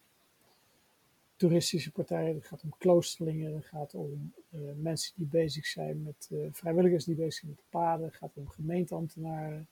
[1.37, 6.29] toeristische partijen, het gaat om kloosterlingen, het gaat om uh, mensen die bezig zijn met
[6.33, 9.68] uh, vrijwilligers die bezig zijn met de paden, het gaat om gemeenteambtenaren,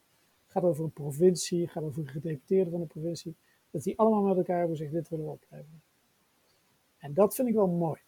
[0.47, 3.37] gaat over een provincie, gaat over een gedeputeerde van de provincie,
[3.71, 5.83] dat die allemaal met elkaar hebben gezegd, dit willen opleveren.
[6.99, 8.01] En dat vind ik wel mooi.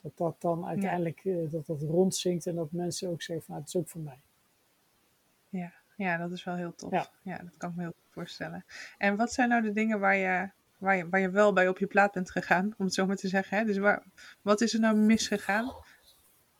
[0.00, 1.32] Dat dat dan uiteindelijk ja.
[1.32, 4.00] uh, dat dat rondzinkt en dat mensen ook zeggen van nou, het is ook voor
[4.00, 4.20] mij.
[5.48, 6.90] Ja, ja, dat is wel heel tof.
[6.90, 7.10] Ja.
[7.22, 8.64] ja, dat kan ik me heel goed voorstellen.
[8.98, 11.78] En wat zijn nou de dingen waar je, waar je, waar je wel bij op
[11.78, 13.58] je plaat bent gegaan, om het zo maar te zeggen?
[13.58, 13.64] Hè?
[13.64, 14.02] Dus waar,
[14.42, 15.72] wat is er nou misgegaan?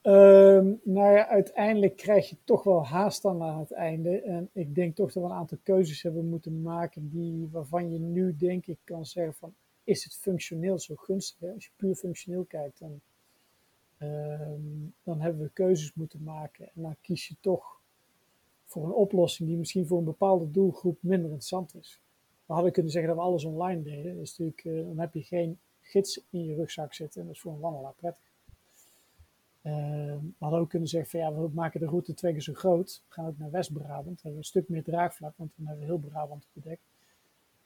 [0.09, 4.21] Um, nou ja, uiteindelijk krijg je toch wel haast dan aan het einde.
[4.21, 7.99] En ik denk toch dat we een aantal keuzes hebben moeten maken die, waarvan je
[7.99, 11.53] nu denk ik kan zeggen van, is het functioneel zo gunstig?
[11.55, 13.01] Als je puur functioneel kijkt, dan,
[13.99, 16.71] um, dan hebben we keuzes moeten maken.
[16.75, 17.81] En dan kies je toch
[18.64, 22.01] voor een oplossing die misschien voor een bepaalde doelgroep minder interessant is.
[22.47, 24.16] We hadden kunnen zeggen dat we alles online deden.
[24.16, 27.21] Dus natuurlijk, uh, dan heb je geen gids in je rugzak zitten.
[27.21, 28.28] En dat is voor een wandelaar prettig.
[29.62, 29.73] Uh,
[30.14, 33.03] we hadden ook kunnen zeggen van ja, we maken de route twee keer zo groot.
[33.09, 34.05] We gaan ook naar West-Brabant.
[34.05, 36.83] Dan hebben we een stuk meer draagvlak, want dan hebben we heel Brabant bedekt.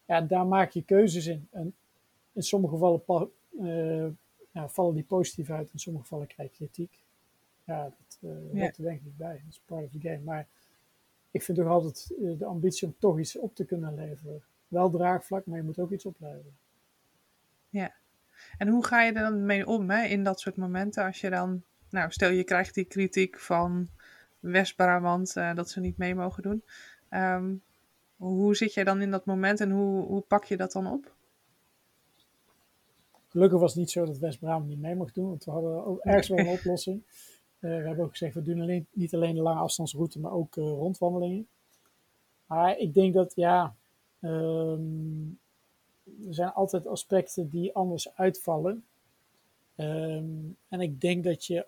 [0.04, 1.48] Ja, daar maak je keuzes in.
[1.50, 1.74] En
[2.32, 4.08] in sommige gevallen uh,
[4.50, 5.72] ja, vallen die positief uit.
[5.72, 7.04] In sommige gevallen krijg je kritiek.
[7.64, 8.64] Ja, dat uh, hoort ja.
[8.64, 9.32] er denk ik niet bij.
[9.32, 10.20] Dat is part of the game.
[10.24, 10.48] Maar
[11.30, 14.42] ik vind toch altijd eh, de ambitie om toch iets op te kunnen leveren.
[14.68, 16.56] Wel draagvlak, maar je moet ook iets opleveren.
[17.68, 17.94] Ja.
[18.58, 21.04] En hoe ga je er dan mee om hè, in dat soort momenten?
[21.04, 23.88] Als je dan, nou stel je krijgt die kritiek van
[24.40, 26.62] West-Brabant uh, dat ze niet mee mogen doen.
[27.10, 27.62] Um,
[28.16, 31.14] hoe zit jij dan in dat moment en hoe, hoe pak je dat dan op?
[33.28, 35.98] Gelukkig was het niet zo dat West-Brabant niet mee mocht doen, want we hadden ook
[35.98, 37.02] ergens wel een oplossing.
[37.58, 41.46] we hebben ook gezegd, we doen alleen, niet alleen de lange afstandsroute, maar ook rondwandelingen.
[42.46, 43.74] Maar ik denk dat, ja,
[44.20, 45.28] ehm,
[46.04, 48.84] er zijn altijd aspecten die anders uitvallen.
[49.76, 50.24] Ehm,
[50.68, 51.64] en ik denk dat je uh,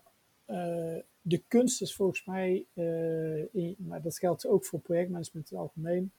[1.27, 6.13] de kunst is volgens mij, uh, maar dat geldt ook voor projectmanagement in het algemeen,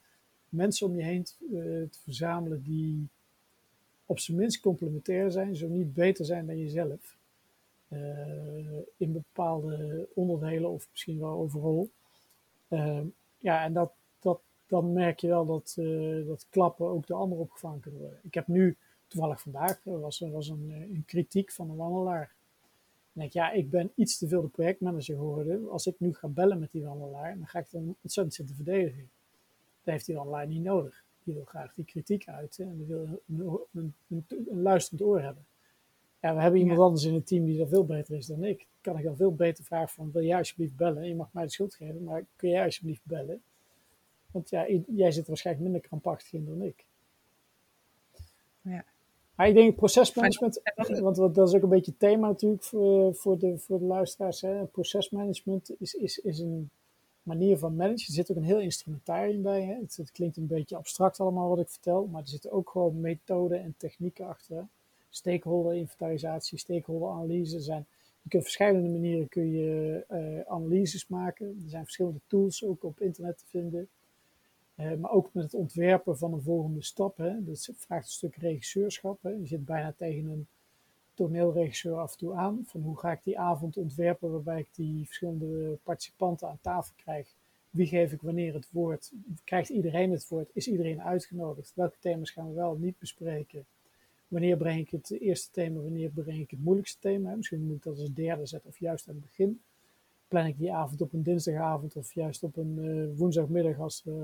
[0.48, 3.08] mensen om je heen te, uh, te, verzamelen die
[4.06, 7.16] op zijn minst complementair zijn, zo niet beter zijn dan jezelf.
[8.96, 11.90] in bepaalde onderdelen of misschien wel overal.
[13.38, 15.74] Ja, en dat, dat, dan merk je wel dat,
[16.26, 18.20] dat klappen ook de ander opgevangen kunnen worden.
[18.22, 22.35] Ik heb nu toevallig vandaag was was een, een kritiek van een wandelaar
[23.20, 25.70] denk ja, ik ben iets te veel de projectmanager geworden.
[25.70, 29.10] Als ik nu ga bellen met die wandelaar, dan ga ik dan ontzettend zitten verdedigen.
[29.82, 31.04] Dat heeft die wandelaar niet nodig.
[31.24, 35.46] Die wil graag die kritiek uit en die wil een, een, een, luisterend oor hebben.
[36.20, 38.66] Ja, we hebben iemand anders in het team die daar veel beter is dan ik.
[38.80, 41.08] Kan ik dan veel beter vragen van, wil jij alsjeblieft bellen?
[41.08, 43.42] Je mag mij de schuld geven, maar kun jij alsjeblieft bellen?
[44.30, 46.86] Want ja, jij zit er waarschijnlijk minder krampachtig in dan ik.
[48.60, 48.84] Ja.
[49.36, 50.60] Maar ik denk procesmanagement,
[51.00, 54.40] want dat is ook een beetje het thema natuurlijk voor, voor, de, voor de luisteraars.
[54.40, 54.64] Hè.
[54.64, 56.70] Procesmanagement is, is, is een
[57.22, 58.06] manier van managen.
[58.06, 59.62] Er zit ook een heel instrumentarium bij.
[59.62, 59.74] Hè.
[59.74, 63.00] Het, het, klinkt een beetje abstract allemaal wat ik vertel, maar er zitten ook gewoon
[63.00, 64.68] methoden en technieken achter.
[65.08, 67.60] Stakeholder inventarisatie, stakeholder analyse.
[67.60, 67.86] Zijn,
[68.22, 71.46] je kunt op verschillende manieren kun je uh, analyses maken.
[71.46, 73.88] Er zijn verschillende tools ook op internet te vinden.
[74.76, 77.16] Uh, maar ook met het ontwerpen van een volgende stap.
[77.38, 79.22] Dat vraagt een stuk regisseurschap.
[79.22, 79.30] Hè.
[79.30, 80.46] Je zit bijna tegen een
[81.14, 82.62] toneelregisseur af en toe aan.
[82.66, 87.34] Van hoe ga ik die avond ontwerpen waarbij ik die verschillende participanten aan tafel krijg.
[87.70, 89.12] Wie geef ik wanneer het woord?
[89.44, 90.50] Krijgt iedereen het woord?
[90.52, 91.72] Is iedereen uitgenodigd?
[91.74, 93.66] Welke thema's gaan we wel niet bespreken?
[94.28, 95.80] Wanneer breng ik het eerste thema?
[95.80, 97.34] Wanneer breng ik het moeilijkste thema?
[97.34, 99.60] Misschien moet ik dat als derde zetten of juist aan het begin
[100.28, 104.14] plan ik die avond op een dinsdagavond of juist op een uh, woensdagmiddag als, uh,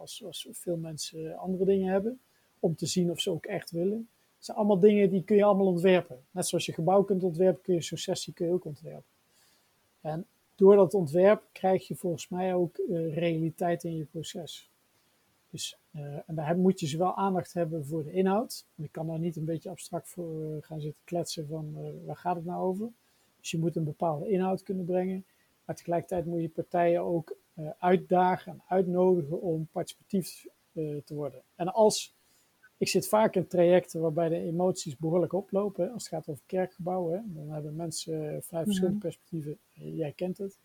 [0.00, 2.20] als, als veel mensen andere dingen hebben.
[2.58, 4.08] Om te zien of ze ook echt willen.
[4.36, 6.24] Het zijn allemaal dingen die kun je allemaal ontwerpen.
[6.30, 9.10] Net zoals je gebouw kunt ontwerpen, kun je zo'n sessie kun je ook ontwerpen.
[10.00, 14.70] En door dat ontwerp krijg je volgens mij ook uh, realiteit in je proces.
[15.50, 15.78] Dus,
[16.26, 18.66] en daar moet je zowel aandacht hebben voor de inhoud.
[18.76, 22.44] Ik kan daar niet een beetje abstract voor gaan zitten kletsen van waar gaat het
[22.44, 22.90] nou over.
[23.42, 25.24] Dus je moet een bepaalde inhoud kunnen brengen.
[25.64, 31.42] Maar tegelijkertijd moet je partijen ook uh, uitdagen en uitnodigen om participatief uh, te worden.
[31.54, 32.14] En als,
[32.76, 35.92] ik zit vaak in trajecten waarbij de emoties behoorlijk oplopen.
[35.92, 38.98] Als het gaat over kerkgebouwen, dan hebben mensen uh, vanuit verschillende mhm.
[38.98, 40.58] perspectieven, jij kent het.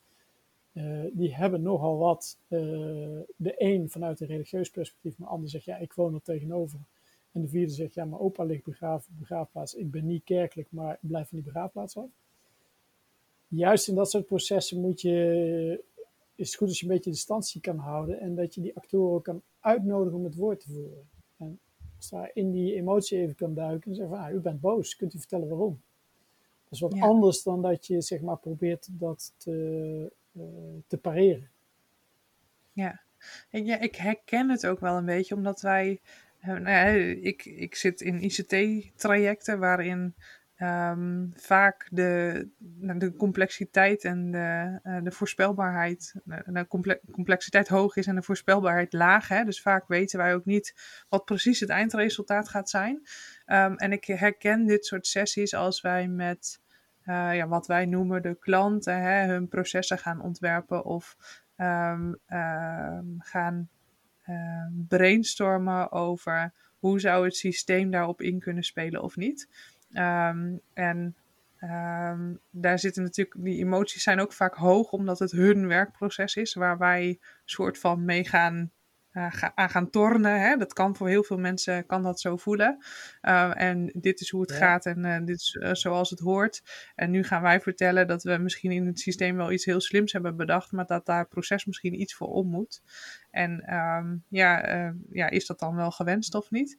[1.14, 5.78] die hebben nogal wat, de een vanuit een religieus perspectief, maar de ander zegt ja,
[5.78, 6.80] ik woon er tegenover.
[7.32, 9.76] En de vierde zegt ja, mijn opa ligt begraven, begraafplaats.
[9.76, 12.10] Ik ben niet kerkelijk, maar ik blijf van die begraafplaats af
[13.48, 15.84] juist in dat soort processen moet je,
[16.36, 19.22] is het goed als je een beetje distantie kan houden en dat je die actoren
[19.22, 21.10] kan uitnodigen om het woord te voeren.
[21.38, 21.60] En
[21.98, 24.96] als daar in die emotie even kan duiken en zeggen van, ah, u bent boos,
[24.96, 25.82] kunt u vertellen waarom?
[26.64, 30.44] Dat is wat anders dan dat je zeg maar probeert dat te, uh,
[30.88, 31.50] te pareren.
[32.74, 33.02] Ja.
[33.50, 36.02] ja, ik herken het ook wel een beetje, omdat wij,
[36.42, 36.86] uh, nou ja,
[37.22, 40.16] ik, ik zit in ICT-trajecten waarin
[40.62, 48.08] um, vaak de, nou, de complexiteit en de, uh, de voorspelbaarheid, de complexiteit hoog is
[48.08, 49.28] en de voorspelbaarheid laag.
[49.28, 49.44] Hè?
[49.44, 50.76] Dus vaak weten wij ook niet
[51.10, 52.96] wat precies het eindresultaat gaat zijn.
[53.46, 56.62] Um, en ik herken dit soort sessies als wij met
[57.06, 61.18] uh, ja, wat wij noemen de klanten hè, hun processen gaan ontwerpen of
[61.58, 62.20] um,
[63.18, 63.70] gaan
[64.88, 69.48] brainstormen over hoe zou het systeem daarop in kunnen spelen of niet.
[69.94, 71.16] Um, en
[71.62, 76.54] um, daar zitten natuurlijk, die emoties zijn ook vaak hoog, omdat het hun werkproces is,
[76.54, 78.72] waar wij soort van mee gaan,
[79.14, 80.42] uh, ga, aan gaan tornen.
[80.42, 80.56] Hè?
[80.58, 82.78] Dat kan voor heel veel mensen, kan dat zo voelen.
[83.22, 86.62] Uh, en dit is hoe het gaat en uh, dit is zoals het hoort.
[86.96, 90.12] En nu gaan wij vertellen dat we misschien in het systeem wel iets heel slims
[90.12, 92.82] hebben bedacht, maar dat daar proces misschien iets voor om moet.
[93.32, 96.78] En um, ja, ja, is dat dan wel gewenst of niet?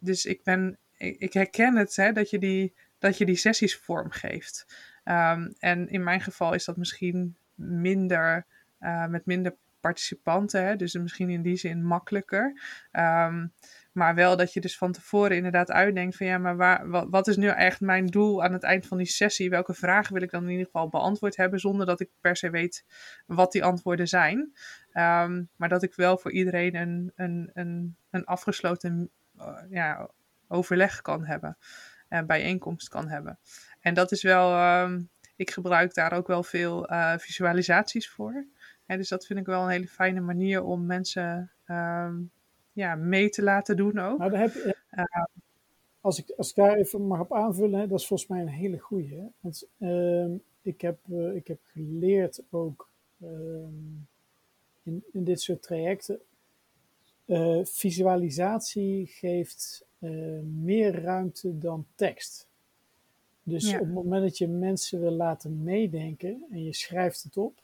[0.00, 4.66] dus ik ben ik, herken het, hè, dat, je die, dat je die sessies vormgeeft.
[5.04, 8.46] Um, en in mijn geval is dat misschien minder,
[8.80, 12.60] uh, met minder participanten, hè, dus misschien in die zin makkelijker.
[12.92, 13.52] Um,
[13.92, 17.26] maar wel dat je dus van tevoren inderdaad uitdenkt van ja, maar waar, wat, wat,
[17.26, 19.50] is nu echt mijn doel aan het eind van die sessie?
[19.50, 22.50] Welke vragen wil ik dan in ieder geval beantwoord hebben zonder dat ik per se
[22.50, 22.84] weet
[23.26, 24.38] wat die antwoorden zijn?
[24.92, 30.10] Um, maar dat ik wel voor iedereen een, een, een, een afgesloten uh, ja,
[30.54, 31.56] overleg kan hebben,
[32.08, 33.38] en bijeenkomst kan hebben.
[33.80, 35.02] En dat is wel, ehm,
[35.36, 36.86] ik gebruik daar ook wel veel
[37.18, 38.46] visualisaties voor.
[38.86, 42.14] dus dat vind ik wel een hele fijne manier om mensen ehm,
[42.72, 44.18] ja, mee te laten doen ook.
[44.18, 44.76] Nou, heb je,
[46.04, 48.48] als, ik, als ik daar even mag op aanvullen, hè, dat is volgens mij een
[48.48, 49.30] hele goede.
[49.40, 52.90] Want uh, ik, heb, uh, ik heb geleerd ook
[54.82, 56.20] in, in dit soort trajecten.
[57.62, 59.86] Visualisatie geeft
[60.62, 62.48] meer ruimte dan tekst.
[63.42, 67.62] Dus op het moment dat je mensen wil laten meedenken en je schrijft het op,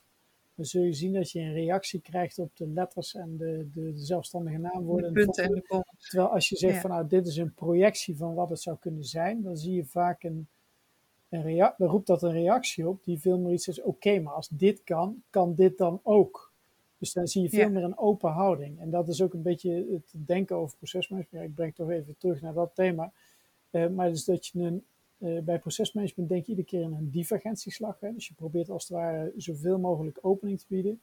[0.54, 3.92] dan zul je zien dat je een reactie krijgt op de letters en de, de,
[3.92, 5.12] de zelfstandige naamwoorden.
[5.14, 5.84] De punten en de.
[5.98, 9.04] Terwijl als je zegt van nou, dit is een projectie van wat het zou kunnen
[9.04, 10.48] zijn, dan zie je vaak een,
[11.28, 14.34] een reactie, dan roept dat een reactie op die veel meer iets is, oké, maar
[14.34, 16.49] als dit kan, kan dit dan ook.
[17.00, 18.80] Dus dan zie je veel meer een open houding.
[18.80, 21.48] En dat is ook een beetje het denken over procesmanagement.
[21.48, 23.12] Ik breng toch even terug naar dat thema.
[23.70, 24.84] Uh, maar dus dat je een,
[25.18, 28.00] uh, bij procesmanagement denk je iedere keer in een divergentieslag.
[28.00, 28.12] Hè?
[28.14, 31.00] Dus je probeert als het ware zoveel mogelijk opening te bieden.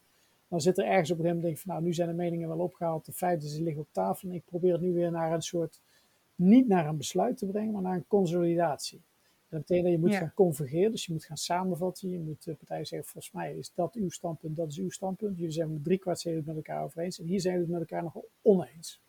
[0.47, 2.47] Dan zit er ergens op een gegeven moment, denk van nou, nu zijn de meningen
[2.47, 4.29] wel opgehaald, de feiten ze liggen op tafel.
[4.29, 5.81] En ik probeer het nu weer naar een soort,
[6.35, 9.01] niet naar een besluit te brengen, maar naar een consolidatie.
[9.49, 12.09] Dat betekent dat je moet gaan convergeren, dus je moet gaan samenvatten.
[12.09, 15.37] Je moet de partijen zeggen, volgens mij is dat uw standpunt, dat is uw standpunt.
[15.37, 17.19] Jullie zijn drie kwart het met elkaar over eens.
[17.19, 19.01] En hier zijn we het met elkaar nog oneens.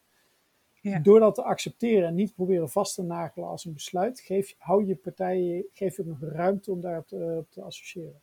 [0.80, 0.98] Ja.
[0.98, 4.86] Door dat te accepteren en niet proberen vast te nagelen als een besluit, geef, hou
[4.86, 8.20] je partijen, geef je nog ruimte om daarop te, op te associëren.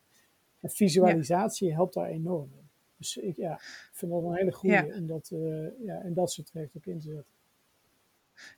[0.59, 2.69] En visualisatie helpt daar enorm in.
[2.97, 3.59] Dus ik ja,
[3.91, 4.97] vind dat een hele goede ja.
[4.97, 7.33] om dat uh, ja, in dat soort op in te zetten.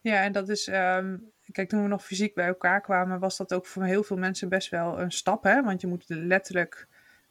[0.01, 3.53] Ja, en dat is, um, kijk, toen we nog fysiek bij elkaar kwamen, was dat
[3.53, 5.63] ook voor heel veel mensen best wel een stap, hè?
[5.63, 6.87] Want je moet letterlijk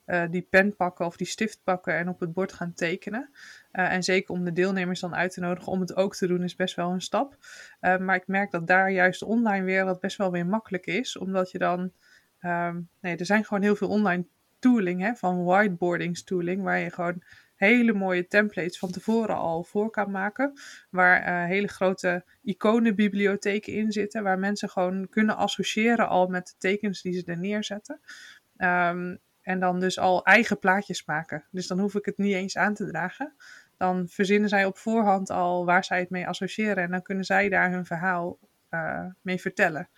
[0.07, 3.31] uh, die pen pakken of die stift pakken en op het bord gaan tekenen.
[3.73, 6.43] Uh, en zeker om de deelnemers dan uit te nodigen om het ook te doen,
[6.43, 7.37] is best wel een stap.
[7.81, 11.17] Uh, maar ik merk dat daar juist de online wereld best wel weer makkelijk is,
[11.17, 11.93] omdat je dan,
[12.43, 14.27] um, nee, er zijn gewoon heel veel online
[14.59, 17.23] tooling, hè, van whiteboardings tooling, waar je gewoon
[17.57, 20.53] hele mooie templates van tevoren al voor kan maken.
[20.91, 24.23] Waar uh, hele grote iconenbibliotheken in zitten.
[24.23, 28.01] Waar mensen gewoon kunnen associëren al met de tekens die ze er neerzetten.
[28.57, 31.45] Um, en dan dus al eigen plaatjes maken.
[31.51, 33.35] Dus dan hoef ik het niet eens aan te dragen.
[33.77, 36.85] Dan verzinnen zij op voorhand al waar zij het mee associëren.
[36.85, 38.39] En dan kunnen zij daar hun verhaal
[38.71, 39.89] uh, mee vertellen.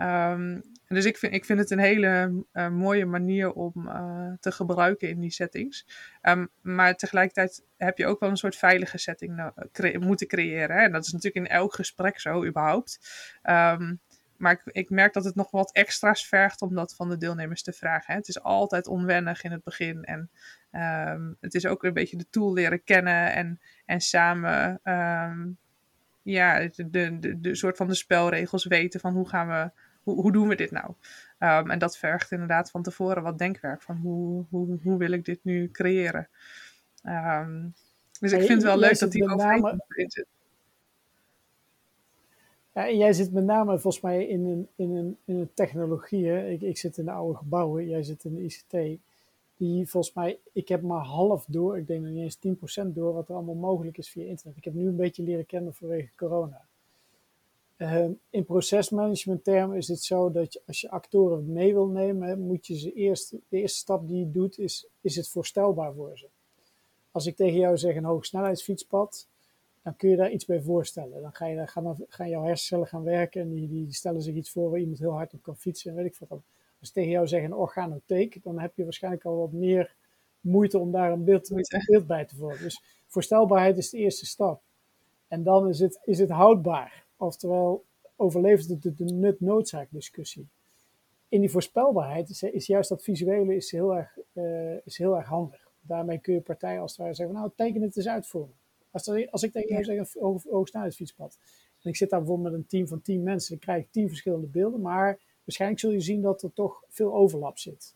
[0.00, 4.52] Um, dus ik vind, ik vind het een hele uh, mooie manier om uh, te
[4.52, 5.86] gebruiken in die settings.
[6.22, 9.52] Um, maar tegelijkertijd heb je ook wel een soort veilige setting
[9.98, 10.76] moeten creëren.
[10.76, 10.82] Hè?
[10.82, 12.98] En dat is natuurlijk in elk gesprek zo, überhaupt.
[13.42, 14.00] Um,
[14.36, 17.62] maar ik, ik, merk dat het nog wat extra's vergt om dat van de deelnemers
[17.62, 18.12] te vragen.
[18.12, 18.18] Hè?
[18.18, 20.04] Het is altijd onwennig in het begin.
[20.04, 20.30] En
[21.40, 24.80] het is ook een beetje de tool leren kennen en, en samen
[26.22, 29.70] ja, de, de, de, soort van de spelregels weten van hoe gaan we
[30.12, 30.86] hoe, hoe doen we dit nou?
[31.38, 35.24] Um, en dat vergt inderdaad van tevoren wat denkwerk van hoe, hoe, hoe wil ik
[35.24, 36.28] dit nu creëren?
[37.04, 37.74] Um,
[38.20, 39.28] dus ik vind het wel leuk dat die
[40.08, 40.26] zit.
[42.74, 46.26] Ja, en jij zit met name volgens mij in een, in een, in een technologie.
[46.26, 46.48] Hè?
[46.48, 49.00] Ik, ik zit in de oude gebouwen, jij zit in de ICT.
[49.56, 53.14] Die volgens mij, ik heb maar half door, ik denk nog niet eens 10% door
[53.14, 54.56] wat er allemaal mogelijk is via internet.
[54.56, 56.67] Ik heb nu een beetje leren kennen vanwege corona.
[57.78, 62.40] Uh, in procesmanagement termen is het zo dat je, als je actoren mee wil nemen,
[62.40, 66.18] moet je ze eerst, de eerste stap die je doet, is, is het voorstelbaar voor
[66.18, 66.28] ze.
[67.10, 69.28] Als ik tegen jou zeg een hogesnelheidsfietspad,
[69.82, 71.22] dan kun je daar iets bij voorstellen.
[71.22, 74.34] Dan, ga je, dan gaan, gaan jouw hersencellen gaan werken en die, die stellen zich
[74.34, 76.42] iets voor waar iemand heel hard op kan fietsen en weet ik wat.
[76.80, 79.94] Als ik tegen jou zeg een organotheek, dan heb je waarschijnlijk al wat meer
[80.40, 82.62] moeite om daar een beeld, een beeld bij te vormen.
[82.62, 84.62] Dus voorstelbaarheid is de eerste stap.
[85.28, 87.06] En dan is het, is het houdbaar.
[87.18, 87.84] Oftewel,
[88.16, 90.48] overleeft het de, nut-noodzaak discussie.
[91.28, 95.26] In die voorspelbaarheid is, is, juist dat visuele is heel, erg, uh, is heel erg
[95.26, 95.68] handig.
[95.80, 98.52] Daarmee kun je partijen als het ware zeggen, nou teken het eens uit voor me.
[98.90, 101.38] Als, er, als ik tegen jou zeg een hoogsnelheidsfietspad.
[101.82, 104.08] En ik zit daar bijvoorbeeld met een team van tien mensen, dan krijg ik tien
[104.08, 104.80] verschillende beelden.
[104.80, 107.94] Maar waarschijnlijk zul je zien dat er toch veel overlap zit.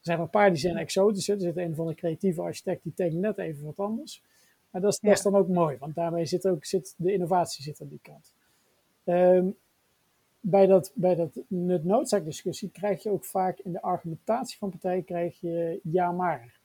[0.00, 1.28] Er zijn er een paar die zijn exotisch.
[1.28, 4.22] Er zit een van de creatieve architect die tekent net even wat anders.
[4.70, 5.08] Maar dat is, ja.
[5.08, 8.00] dat is dan ook mooi, want daarmee zit ook zit, de innovatie zit aan die
[8.02, 8.32] kant.
[9.10, 9.56] Um,
[10.40, 15.40] bij dat, bij dat nut-noodzaak-discussie krijg je ook vaak in de argumentatie van partijen krijg
[15.40, 16.58] je ja maar.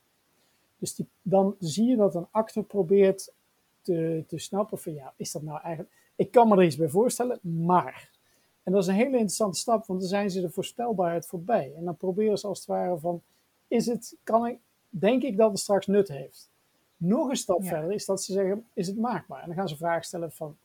[0.78, 3.32] Dus die, dan zie je dat een actor probeert
[3.80, 5.94] te, te snappen van ja, is dat nou eigenlijk...
[6.16, 8.14] Ik kan me er iets bij voorstellen, maar...
[8.62, 11.72] En dat is een hele interessante stap, want dan zijn ze de voorspelbaarheid voorbij.
[11.76, 13.22] En dan proberen ze als het ware van,
[13.68, 16.50] is het, kan ik, denk ik dat het straks nut heeft?
[16.96, 17.68] Nog een stap ja.
[17.68, 19.40] verder is dat ze zeggen, is het maakbaar?
[19.40, 20.56] En dan gaan ze vragen stellen van,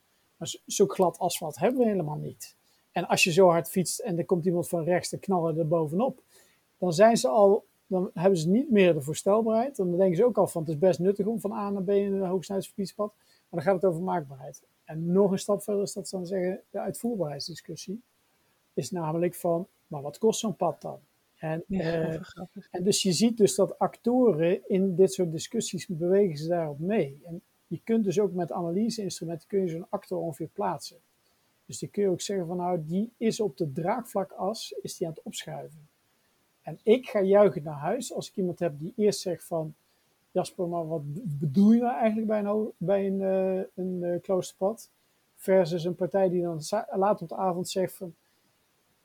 [0.42, 2.56] Maar zo glad asfalt hebben we helemaal niet.
[2.92, 5.68] En als je zo hard fietst en er komt iemand van rechts te knallen er
[5.68, 6.24] bovenop,
[6.78, 9.76] dan zijn ze al, dan hebben ze niet meer de voorstelbaarheid.
[9.76, 11.90] Dan denken ze ook al van het is best nuttig om van A naar B
[11.90, 13.14] in een hoogsnelheidsfietspad.
[13.18, 14.64] Maar dan gaat het over maakbaarheid.
[14.84, 18.02] En nog een stap verder is dat dan zeggen, de uitvoerbaarheidsdiscussie
[18.74, 21.00] is namelijk van, maar wat kost zo'n pad dan?
[21.38, 22.22] En, Ja, eh,
[22.72, 27.22] en dus je ziet dus dat actoren in dit soort discussies bewegen ze daarop mee.
[27.26, 30.98] En je kunt dus ook met analyseinstrumenten kun je zo'n actor ongeveer plaatsen.
[31.66, 35.08] Dus die kun je ook zeggen van nou, die is op de draagvlakas, is die
[35.08, 35.88] aan het opschuiven.
[36.62, 39.74] En ik ga juichen naar huis als ik iemand heb die eerst zegt van
[40.32, 41.02] Jasper, maar wat
[41.40, 44.90] bedoel je nou eigenlijk bij een, bij een, uh, een uh, kloosterpad?
[45.36, 48.16] Versus een partij die dan laat op de avond zegt van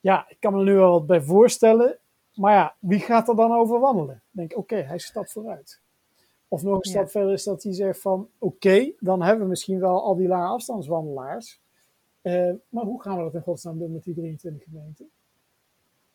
[0.00, 1.98] ja, ik kan me er nu wel wat bij voorstellen,
[2.34, 4.06] maar ja, wie gaat er dan over wandelen?
[4.06, 5.80] Dan denk ik, oké, hij stapt vooruit.
[6.48, 7.08] Of nog een stap ja.
[7.08, 10.28] verder is dat hij zegt van, oké, okay, dan hebben we misschien wel al die
[10.28, 11.60] lange afstandswandelaars.
[12.22, 15.10] Uh, maar hoe gaan we dat in godsnaam doen met die 23 gemeenten?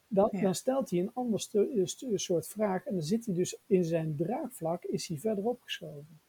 [0.07, 0.41] Dan, ja.
[0.41, 3.83] dan stelt hij een ander stu- stu- soort vraag en dan zit hij dus in
[3.83, 6.19] zijn draagvlak, is hij verder opgeschoven.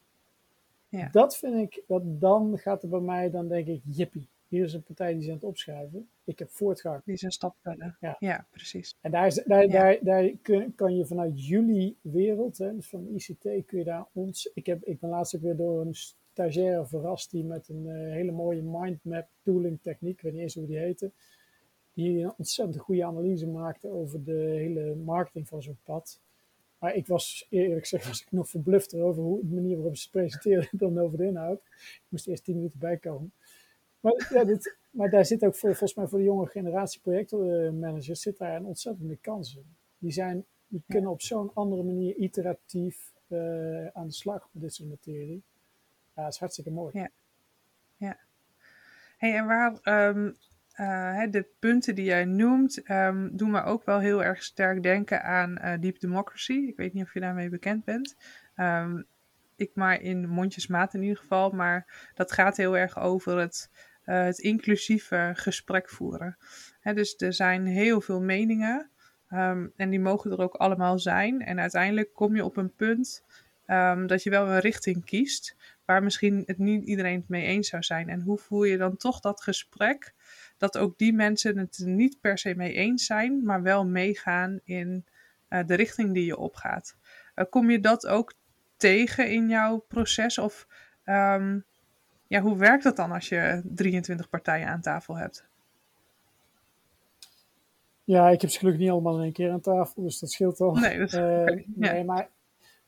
[0.88, 1.09] Ja.
[1.12, 4.72] Dat vind ik, dat dan gaat er bij mij, dan denk ik, jippie, hier is
[4.72, 6.09] een partij die is aan het opschuiven.
[6.24, 7.04] Ik heb voortgang.
[7.04, 7.96] Die is een stap verder.
[8.00, 8.96] Ja, ja precies.
[9.00, 9.72] En daar, is, daar, ja.
[9.72, 14.06] daar, daar kun, kan je vanuit jullie wereld, hè, dus van ICT, kun je daar
[14.12, 14.50] ons.
[14.54, 15.94] Ik, heb, ik ben laatst ook weer door een
[16.32, 20.54] stagiaire verrast die met een uh, hele mooie mindmap tooling techniek, ik weet niet eens
[20.54, 21.10] hoe die heette,
[21.92, 26.20] die een ontzettend goede analyse maakte over de hele marketing van zo'n pad.
[26.78, 30.10] Maar ik was, eerlijk gezegd, was ik nog verbluft over hoe, de manier waarop ze
[30.10, 31.58] presenteerden dan over de inhoud.
[31.78, 33.32] Ik moest eerst tien minuten bijkomen.
[34.00, 38.20] Maar, ja, dit, maar daar zit ook voor, volgens mij voor de jonge generatie projectmanagers
[38.20, 39.76] zit daar een ontzettende kans in.
[39.99, 44.74] Die, zijn, die kunnen op zo'n andere manier iteratief uh, aan de slag met dit
[44.74, 45.43] soort materie.
[46.14, 46.90] Ja, dat is hartstikke mooi.
[46.99, 47.11] Ja.
[47.97, 48.18] ja.
[49.16, 49.78] Hey, en waar
[50.09, 50.36] um,
[50.76, 55.22] uh, de punten die jij noemt, um, doen me ook wel heel erg sterk denken
[55.22, 56.53] aan uh, Deep Democracy.
[56.53, 58.16] Ik weet niet of je daarmee bekend bent.
[58.57, 59.07] Um,
[59.57, 61.51] ik maar in mondjesmaat in ieder geval.
[61.51, 63.70] Maar dat gaat heel erg over het,
[64.07, 66.36] uh, het inclusieve gesprek voeren.
[66.80, 68.90] Hè, dus er zijn heel veel meningen.
[69.32, 71.42] Um, en die mogen er ook allemaal zijn.
[71.42, 73.24] En uiteindelijk kom je op een punt
[73.66, 75.57] um, dat je wel een richting kiest.
[75.84, 78.09] Waar misschien het niet iedereen het mee eens zou zijn.
[78.09, 80.12] En hoe voer je dan toch dat gesprek?
[80.57, 83.44] Dat ook die mensen het niet per se mee eens zijn.
[83.44, 85.05] Maar wel meegaan in
[85.48, 86.96] uh, de richting die je opgaat.
[87.34, 88.34] Uh, kom je dat ook
[88.76, 90.38] tegen in jouw proces?
[90.38, 90.66] Of
[91.05, 91.64] um,
[92.33, 95.45] ja, hoe werkt dat dan als je 23 partijen aan tafel hebt?
[98.05, 100.61] Ja, ik heb ze gelukkig niet allemaal in één keer aan tafel, dus dat scheelt
[100.61, 100.74] al.
[100.74, 102.05] Nee, dat is uh, nee ja.
[102.05, 102.30] maar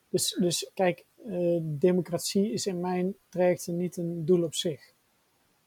[0.09, 4.93] dus, dus kijk, uh, democratie is in mijn trajecten niet een doel op zich.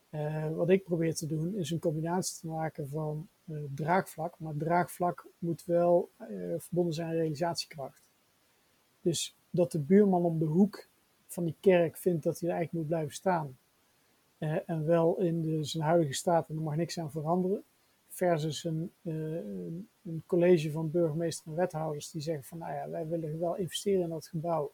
[0.09, 3.27] Uh, wat ik probeer te doen is een combinatie te maken van
[3.75, 6.09] draagvlak, maar draagvlak moet wel
[6.57, 8.03] verbonden zijn aan realisatiekracht.
[9.01, 10.87] Dus dat de buurman om de hoek
[11.27, 13.57] van die kerk vindt dat hij er eigenlijk moet blijven staan.
[14.39, 17.63] Uh, en wel in de, zijn huidige staat en er mag niks aan veranderen.
[18.07, 22.89] Versus een, uh, een, een, college van burgemeester en wethouders die zeggen van nou ja,
[22.89, 24.71] wij willen wel investeren in dat gebouw.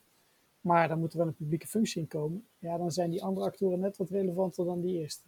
[0.61, 2.45] Maar daar moet er wel een publieke functie in komen.
[2.59, 5.28] Ja, dan zijn die andere actoren net wat relevanter dan die eerste.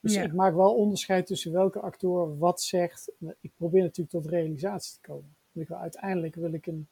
[0.00, 0.22] Dus ja.
[0.22, 3.12] ik maak wel onderscheid tussen welke acteur wat zegt.
[3.40, 5.34] Ik probeer natuurlijk tot realisatie te komen.
[5.52, 6.88] Ik wil, uiteindelijk wil ik een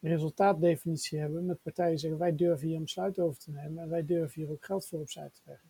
[0.00, 3.88] resultaatdefinitie hebben met partijen die zeggen wij durven hier een besluit over te nemen en
[3.88, 5.69] wij durven hier ook geld voor opzij te leggen.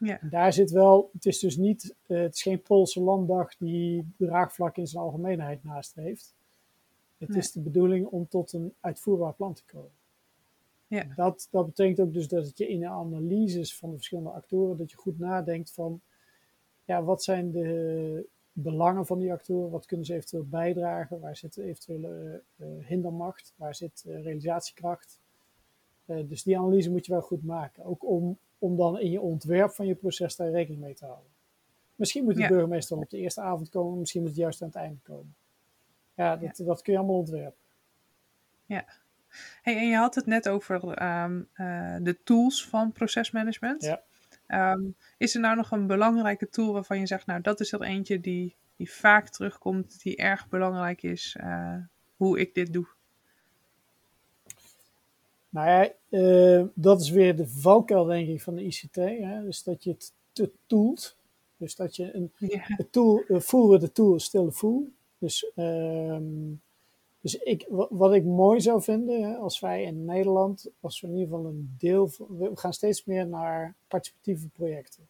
[0.00, 0.20] Ja.
[0.20, 4.12] En daar zit wel, het is dus niet, uh, het is geen Poolse landdag die
[4.16, 6.34] draagvlak in zijn algemeenheid nastreeft.
[7.18, 7.38] Het Nee.
[7.38, 9.90] is de bedoeling om tot een uitvoerbaar plan te komen.
[10.86, 11.06] Ja.
[11.16, 14.90] Dat, dat betekent ook dus dat je in de analyses van de verschillende actoren, dat
[14.90, 16.00] je goed nadenkt van,
[16.84, 21.56] ja, wat zijn de belangen van die actoren, wat kunnen ze eventueel bijdragen, waar zit
[21.56, 25.20] eventuele uh, hindermacht, waar zit uh, realisatiekracht.
[26.04, 29.70] Dus die analyse moet je wel goed maken, ook om, om dan in je ontwerp
[29.70, 31.30] van je proces daar rekening mee te houden.
[31.94, 32.48] Misschien moet de Ja.
[32.48, 35.34] burgemeester dan op de eerste avond komen, misschien moet het juist aan het einde komen.
[36.14, 37.60] Ja, dat, dat kun je allemaal ontwerpen.
[38.66, 38.84] Ja.
[39.62, 43.82] Hey, en je had het net over ehm, eh, de tools van procesmanagement.
[43.82, 44.02] Ja.
[44.46, 44.82] Ehm,
[45.18, 48.20] is er nou nog een belangrijke tool waarvan je zegt, nou dat is er eentje
[48.20, 51.76] die, die vaak terugkomt, die erg belangrijk is, eh,
[52.16, 52.86] hoe ik dit doe?
[55.50, 58.94] Nou ja, eh, dat is weer de valkuil denk ik van de ICT.
[58.94, 59.42] Hè?
[59.42, 61.16] Dus dat je het te toolt.
[61.56, 62.32] Dus dat je een
[62.76, 64.88] de tool, uh, with tool is still a fool.
[65.18, 66.24] Dus, ehm,
[67.20, 71.06] dus ik, wa- wat ik mooi zou vinden, hè, als wij in Nederland, als we
[71.06, 75.08] in ieder geval een deel van, we gaan steeds meer naar participatieve projecten.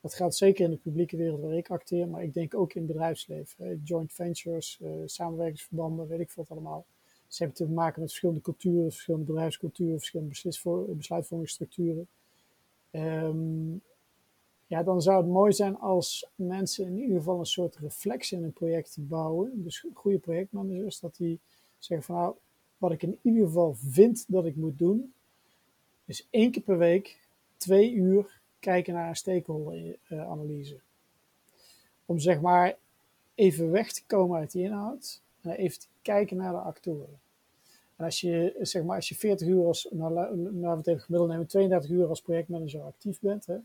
[0.00, 2.82] Dat geldt zeker in de publieke wereld waar ik acteer, maar ik denk ook in
[2.82, 3.80] het bedrijfsleven.
[3.84, 6.84] Joint ventures, uh, samenwerkingsverbanden, weet ik veel allemaal.
[7.28, 12.08] Ze hebben te maken met verschillende culturen, verschillende bedrijfsculturen, verschillende besluitvormingsstructuren.
[12.90, 13.82] Um,
[14.66, 18.44] ja, dan zou het mooi zijn als mensen in ieder geval een soort reflectie in
[18.44, 19.62] een project bouwen.
[19.62, 21.38] Dus goede projectmanagers, dat die
[21.78, 22.34] zeggen van nou,
[22.78, 25.14] wat ik in ieder geval vind dat ik moet doen,
[26.04, 27.20] is één keer per week,
[27.56, 30.80] twee uur, kijken naar een stakeholder-analyse.
[32.04, 32.76] Om zeg maar
[33.34, 37.20] even weg te komen uit die inhoud en even kijken naar de actoren.
[37.96, 41.30] En als je, zeg maar, als je 40 uur als, nou, nou we het gemiddeld
[41.30, 43.56] nemen, 32 uur als projectmanager actief bent, hè,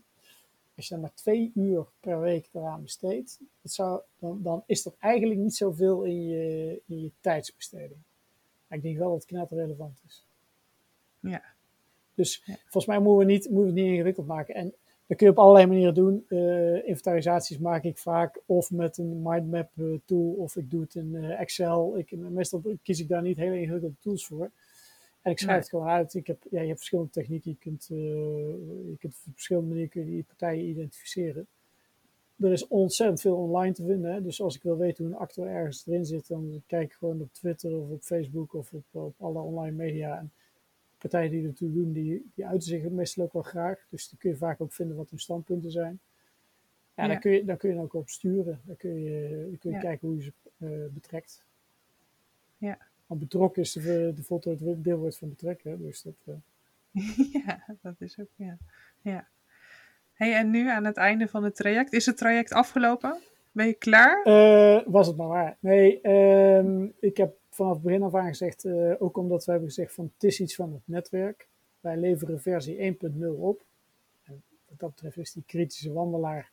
[0.76, 4.82] als je dan maar twee uur per week eraan besteedt, dat zou, dan, dan is
[4.82, 8.00] dat eigenlijk niet zoveel in je, in je tijdsbesteding.
[8.66, 10.26] Maar ik denk wel dat het knap relevant is.
[11.20, 11.42] Ja.
[12.14, 14.54] Dus volgens mij moeten we, niet, moeten we het niet ingewikkeld maken.
[14.54, 14.74] En
[15.12, 16.24] dat kun je op allerlei manieren doen.
[16.28, 20.94] Uh, inventarisaties maak ik vaak of met een mindmap uh, tool of ik doe het
[20.94, 21.98] in uh, Excel.
[21.98, 24.50] Ik, meestal kies ik daar niet hele ingewikkelde tools voor.
[25.22, 26.14] En ik schrijf het gewoon uit.
[26.14, 27.50] Ik heb, ja, je hebt verschillende technieken.
[27.50, 31.46] Je kunt, je kunt op verschillende manieren kun je die partijen identificeren.
[32.36, 34.12] Er is ontzettend veel online te vinden.
[34.12, 34.22] Hè?
[34.22, 37.20] Dus als ik wil weten hoe een actor ergens erin zit, dan kijk ik gewoon
[37.20, 40.18] op Twitter of op Facebook of op, op alle online media.
[40.18, 40.32] En
[41.08, 43.86] partijen die ertoe doen, die, die uiten zich meestal ook wel graag.
[43.88, 46.00] Dus dan kun je vaak ook vinden wat hun standpunten zijn.
[46.94, 48.60] Ja, Dan, kun je, dan kun je ook op sturen.
[48.64, 51.44] Dan kun je, dan kun je kijken hoe je ze uh, betrekt.
[52.56, 52.78] Ja.
[53.06, 55.82] Want betrokken is de, de foto het deelwoord van betrekken.
[55.82, 56.34] Dus dat, uh...
[57.46, 58.58] ja, dat is ook, ja.
[59.00, 59.28] ja.
[60.12, 63.18] Hey, en nu aan het einde van het traject, is het traject afgelopen?
[63.52, 64.26] Ben je klaar?
[64.26, 65.56] Uh, was het maar waar.
[65.60, 69.68] Nee, uh, ik heb vanaf het begin af aan gezegd, uh, ook omdat we hebben
[69.68, 71.48] gezegd van het is iets van het netwerk.
[71.80, 73.64] Wij leveren versie 1.0 op.
[74.24, 76.50] En wat dat betreft is die kritische wandelaar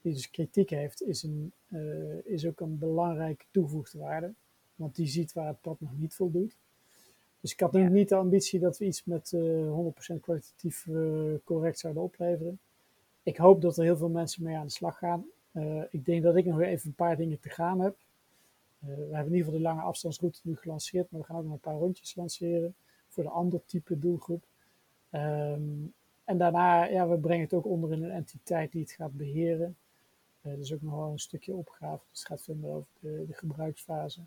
[0.00, 4.32] die dus kritiek heeft, is, een, uh, is ook een belangrijke toegevoegde waarde.
[4.74, 6.56] Want die ziet waar het pad nog niet voldoet.
[7.40, 10.86] Dus ik had nu niet de ambitie dat we iets met uh, 100% kwalitatief
[11.44, 12.58] correct zouden opleveren.
[13.22, 15.24] Ik hoop dat er heel veel mensen mee aan de slag gaan.
[15.90, 17.96] ik denk dat ik nog even een paar dingen te gaan heb.
[18.84, 21.44] Uh, we hebben in ieder geval de lange afstandsroute nu gelanceerd, maar we gaan ook
[21.44, 22.74] nog een paar rondjes lanceren
[23.08, 24.44] voor de ander type doelgroep.
[25.12, 25.92] Um,
[26.24, 29.76] en daarna, ja, we brengen het ook onder in een entiteit die het gaat beheren.
[30.42, 32.88] Uh, dat is ook nog wel een stukje opgave, dus het gaat veel meer over
[33.00, 34.20] de, de gebruiksfase.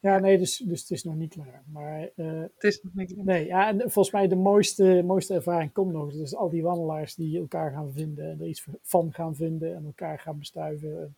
[0.00, 1.62] Ja, nee, dus, dus het is nog niet klaar.
[1.72, 3.24] Maar, uh, het is nog niet klaar.
[3.24, 6.12] Nee, ja, en volgens mij de mooiste, mooiste ervaring komt nog.
[6.12, 9.84] Dus al die wandelaars die elkaar gaan vinden en er iets van gaan vinden en
[9.84, 11.14] elkaar gaan bestuiven.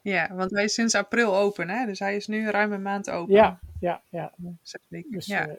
[0.00, 1.86] Ja, want hij is sinds april open, hè?
[1.86, 3.34] Dus hij is nu ruim een maand open.
[3.34, 4.32] Ja, ja, ja.
[5.08, 5.48] Dus, ja.
[5.48, 5.54] Uh,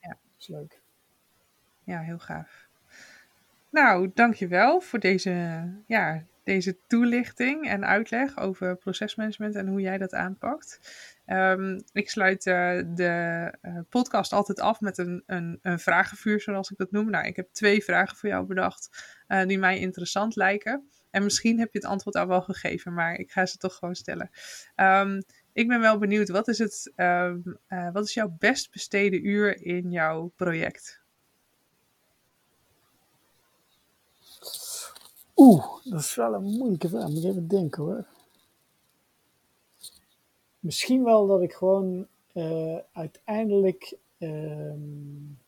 [0.00, 0.18] ja.
[0.38, 0.80] is leuk.
[1.84, 2.68] Ja, heel gaaf.
[3.70, 10.14] Nou, dankjewel voor deze, ja, deze toelichting en uitleg over procesmanagement en hoe jij dat
[10.14, 10.80] aanpakt.
[11.26, 16.70] Um, ik sluit uh, de uh, podcast altijd af met een, een, een vragenvuur, zoals
[16.70, 17.10] ik dat noem.
[17.10, 20.88] Nou, ik heb twee vragen voor jou bedacht uh, die mij interessant lijken.
[21.14, 23.94] En misschien heb je het antwoord al wel gegeven, maar ik ga ze toch gewoon
[23.94, 24.30] stellen.
[24.76, 29.26] Um, ik ben wel benieuwd, wat is, het, um, uh, wat is jouw best besteden
[29.26, 31.02] uur in jouw project?
[35.36, 37.08] Oeh, dat is wel een moeilijke vraag.
[37.08, 38.06] Moet even denken hoor.
[40.58, 45.38] Misschien wel dat ik gewoon uh, uiteindelijk um,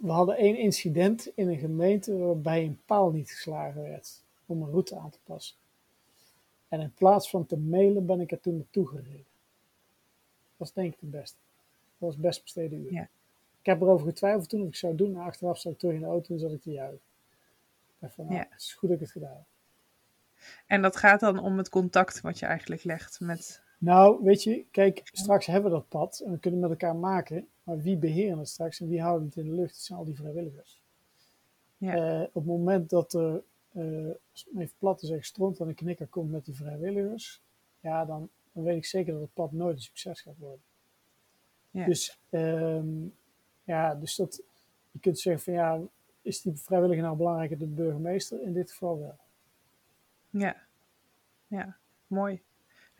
[0.00, 4.70] we hadden één incident in een gemeente waarbij een paal niet geslagen werd om een
[4.70, 5.56] route aan te passen.
[6.68, 9.16] En in plaats van te mailen ben ik er toen naartoe gereden.
[9.16, 11.36] Dat was denk ik het beste.
[11.98, 12.92] Dat was best besteden uur.
[12.92, 13.08] Ja.
[13.60, 15.14] Ik heb erover getwijfeld toen of ik zou doen.
[15.14, 17.00] En achteraf zat ik terug in de auto en zat ik te juichen.
[18.00, 18.46] Van, nou, Ja.
[18.50, 19.46] het is goed dat ik het gedaan heb.
[20.66, 23.62] En dat gaat dan om het contact wat je eigenlijk legt met.
[23.80, 27.48] Nou, weet je, kijk, straks hebben we dat pad en we kunnen met elkaar maken.
[27.62, 29.72] Maar wie beheren het straks en wie houden het in de lucht?
[29.72, 30.82] Dat zijn al die vrijwilligers.
[31.76, 31.94] Ja.
[31.94, 35.66] Eh, op het moment dat er, eh, als ik even plat te zeggen, stront aan
[35.66, 37.42] de knikker komt met die vrijwilligers,
[37.80, 40.62] ja, dan, dan weet ik zeker dat het pad nooit een succes gaat worden.
[41.70, 41.84] Ja.
[41.84, 43.06] Dus, ehm,
[43.64, 44.42] ja, dus dat,
[44.90, 45.80] je kunt zeggen van ja,
[46.22, 48.42] is die vrijwilliger nou belangrijker dan de burgemeester?
[48.42, 49.18] In dit geval wel.
[50.30, 50.56] Ja,
[51.46, 51.76] ja,
[52.06, 52.42] mooi.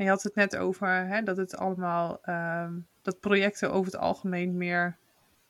[0.01, 2.73] En je had het net over hè, dat het allemaal, ehm,
[3.03, 4.97] dat projecten over het algemeen meer,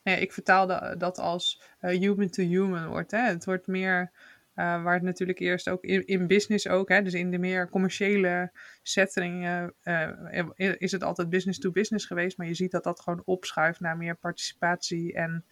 [0.02, 3.10] nou ja, ik vertaalde dat als eh, human to human wordt.
[3.10, 3.18] Hè.
[3.18, 4.10] Het wordt meer,
[4.54, 7.68] eh, waar het natuurlijk eerst ook in, in business ook, hè, dus in de meer
[7.68, 8.50] commerciële
[8.82, 9.46] setting
[9.82, 13.80] eh, is het altijd business to business geweest, maar je ziet dat dat gewoon opschuift
[13.80, 15.44] naar meer participatie en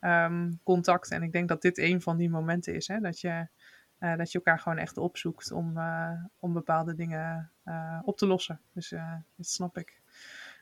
[0.00, 1.10] ehm, contact.
[1.10, 3.46] En ik denk dat dit een van die momenten is, hè, dat, je,
[4.02, 8.26] uh, dat je elkaar gewoon echt opzoekt om, uh, om bepaalde dingen uh, op te
[8.26, 8.60] lossen.
[8.72, 8.88] Dus
[9.36, 10.00] dat snap ik.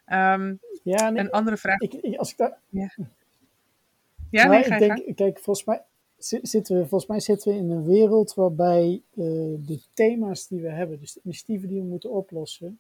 [0.07, 1.81] Um, ja, nee, een andere vraag.
[1.81, 2.59] Ik, als ik daar...
[2.69, 2.91] Ja,
[4.31, 5.83] ja nee, ik denk, kijk, volgens mij,
[6.43, 10.99] zitten we, volgens mij zitten we in een wereld waarbij de thema's die we hebben,
[10.99, 12.79] dus de initiatieven die we moeten oplossen,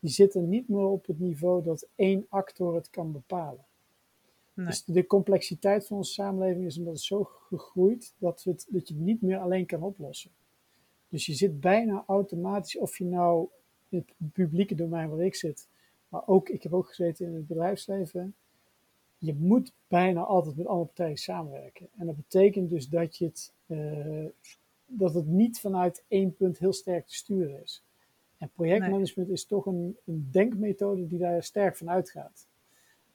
[0.00, 3.66] die zitten niet meer op het niveau dat één actor het kan bepalen.
[4.58, 4.66] Nee.
[4.66, 8.94] Dus de complexiteit van onze samenleving is omdat het zo gegroeid dat, het, dat je
[8.94, 10.30] het niet meer alleen kan oplossen.
[11.08, 13.48] Dus je zit bijna automatisch, of je nou
[13.88, 15.68] in het publieke domein waar ik zit,
[16.08, 18.34] maar ook, ik heb ook gezeten in het bedrijfsleven,
[19.18, 21.88] je moet bijna altijd met andere partijen samenwerken.
[21.96, 24.26] En dat betekent dus dat, je het, uh,
[24.86, 27.84] dat het niet vanuit één punt heel sterk te sturen is.
[28.38, 32.46] En projectmanagement is toch een, een, denkmethode die daar sterk van uitgaat.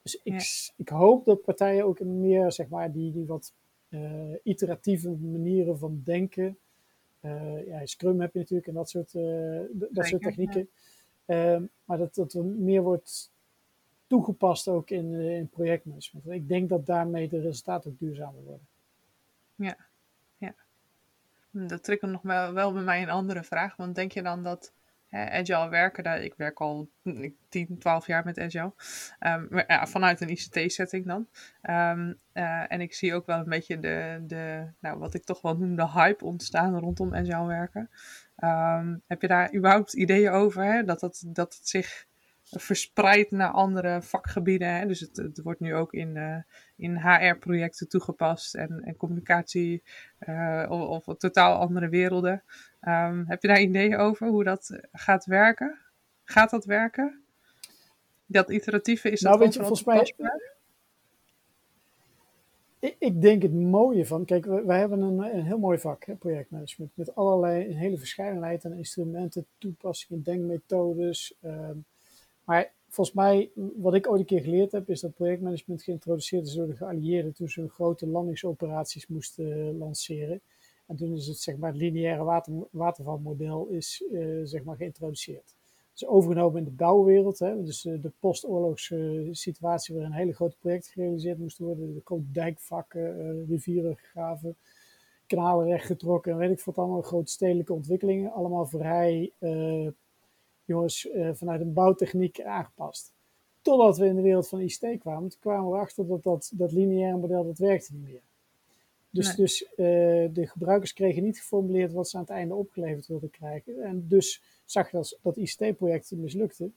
[0.03, 3.53] Dus ik, ik hoop dat partijen ook meer, zeg maar, die, die wat
[3.89, 6.57] uh, iteratieve manieren van denken.
[7.21, 10.69] Uh, ja, Scrum heb je natuurlijk en dat soort, uh, dat soort technieken.
[11.25, 11.53] Ja.
[11.53, 13.31] Ehm, maar dat, dat er meer wordt
[14.07, 16.29] toegepast ook in, in projectmanagement.
[16.29, 18.67] Ik denk dat daarmee de resultaten ook duurzamer worden.
[19.55, 19.77] Ja,
[20.37, 20.55] ja.
[21.51, 23.75] Dat trekt nog wel, wel bij mij een andere vraag.
[23.75, 24.73] Want denk je dan dat
[25.13, 26.89] agile werken, daar, ik werk al
[27.49, 28.73] 10, 12 jaar met agile.
[29.19, 31.27] Um, maar, ja, vanuit een ICT-setting dan.
[31.61, 35.41] Um, uh, en ik zie ook wel een beetje de, de nou, wat ik toch
[35.41, 37.89] wel noem de hype ontstaan rondom agile werken.
[38.43, 40.63] Um, heb je daar überhaupt ideeën over?
[40.63, 40.83] Hè?
[40.83, 42.05] Dat, dat, dat het zich
[42.61, 44.75] verspreid naar andere vakgebieden.
[44.75, 44.85] Hè?
[44.85, 46.37] Dus het, het, wordt nu ook in, uh,
[46.75, 49.83] in HR-projecten toegepast en, en communicatie
[50.19, 52.43] uh, of, of, totaal andere werelden.
[52.81, 55.79] Um, heb je daar ideeën over hoe dat gaat werken?
[56.23, 57.23] Gaat dat werken?
[58.25, 60.13] Dat iteratieve is nou, dat weet je, volgens mij.
[62.79, 66.15] Ik, ik, denk het mooie van, kijk, wij, hebben een, een, heel mooi vak, hè,
[66.15, 71.37] projectmanagement, met allerlei, een hele verscheidenheid aan instrumenten, toepassingen, denkmethodes.
[71.41, 71.85] Um,
[72.43, 76.53] maar volgens mij, wat ik ooit een keer geleerd heb, is dat projectmanagement geïntroduceerd is
[76.53, 80.41] door de geallieerden toen ze grote landingsoperaties moesten lanceren.
[80.87, 85.55] En toen is het, zeg maar, het lineaire water, watervalmodel is, uh, zeg maar, geïntroduceerd.
[85.93, 90.91] Dus overgenomen in de bouwwereld, hè, dus uh, de postoorlogse situatie waarin hele grote projecten
[90.91, 91.93] gerealiseerd moesten worden.
[91.93, 94.55] De grote dijkvakken, rivieren gegraven,
[95.27, 98.31] kanalen rechtgetrokken en weet ik wat allemaal, grote stedelijke ontwikkelingen.
[98.31, 99.31] Allemaal vrij
[100.65, 103.11] jongens uh, vanuit een bouwtechniek aangepast.
[103.61, 105.29] Totdat we in de wereld van ICT kwamen.
[105.29, 108.21] Toen kwamen we erachter dat dat, dat lineaire model, dat werkte niet meer.
[109.09, 109.35] Dus, nee.
[109.35, 109.77] dus uh,
[110.33, 113.83] de gebruikers kregen niet geformuleerd wat ze aan het einde opgeleverd wilden krijgen.
[113.83, 116.71] En dus zag je dat, dat ICT-project mislukte.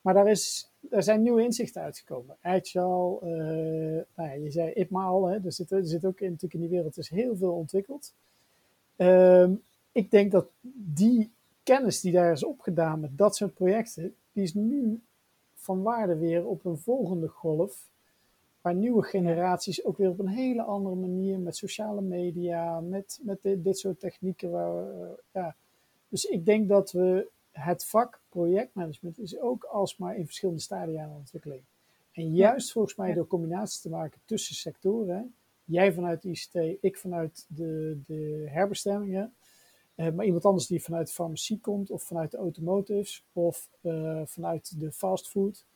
[0.00, 2.36] Maar daar, is, daar zijn nieuwe inzichten uitgekomen.
[2.40, 6.30] Agile, uh, nou ja, je zei IPMA al, hè, er, zit, er zit ook in,
[6.30, 8.12] natuurlijk in die wereld is heel veel ontwikkeld.
[8.96, 9.50] Uh,
[9.92, 11.30] ik denk dat die
[11.70, 15.00] kennis die daar is opgedaan met dat soort projecten, die is nu
[15.54, 17.88] van waarde weer op een volgende golf.
[18.60, 23.38] Waar nieuwe generaties ook weer op een hele andere manier met sociale media, met, met
[23.42, 24.50] dit, dit soort technieken.
[24.50, 25.54] Waar, uh, ja.
[26.08, 31.16] Dus ik denk dat we het vak projectmanagement is ook alsmaar in verschillende stadia aan
[31.16, 31.62] ontwikkeling.
[32.12, 37.46] En juist volgens mij door combinaties te maken tussen sectoren, jij vanuit ICT, ik vanuit
[37.48, 39.34] de, de herbestemmingen,
[40.08, 44.80] maar iemand anders die vanuit de farmacie komt, of vanuit de automotives, of uh, vanuit
[44.80, 45.66] de fastfood.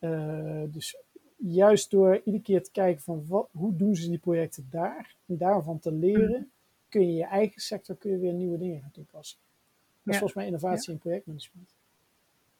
[0.00, 0.96] Uh, dus
[1.36, 5.36] juist door iedere keer te kijken van wat, hoe doen ze die projecten daar, en
[5.36, 6.50] daarvan te leren,
[6.88, 9.38] kun je je eigen sector kun je weer nieuwe dingen gaan toepassen.
[9.38, 10.18] Dat is ja.
[10.18, 10.92] volgens mij innovatie ja.
[10.92, 11.74] in projectmanagement.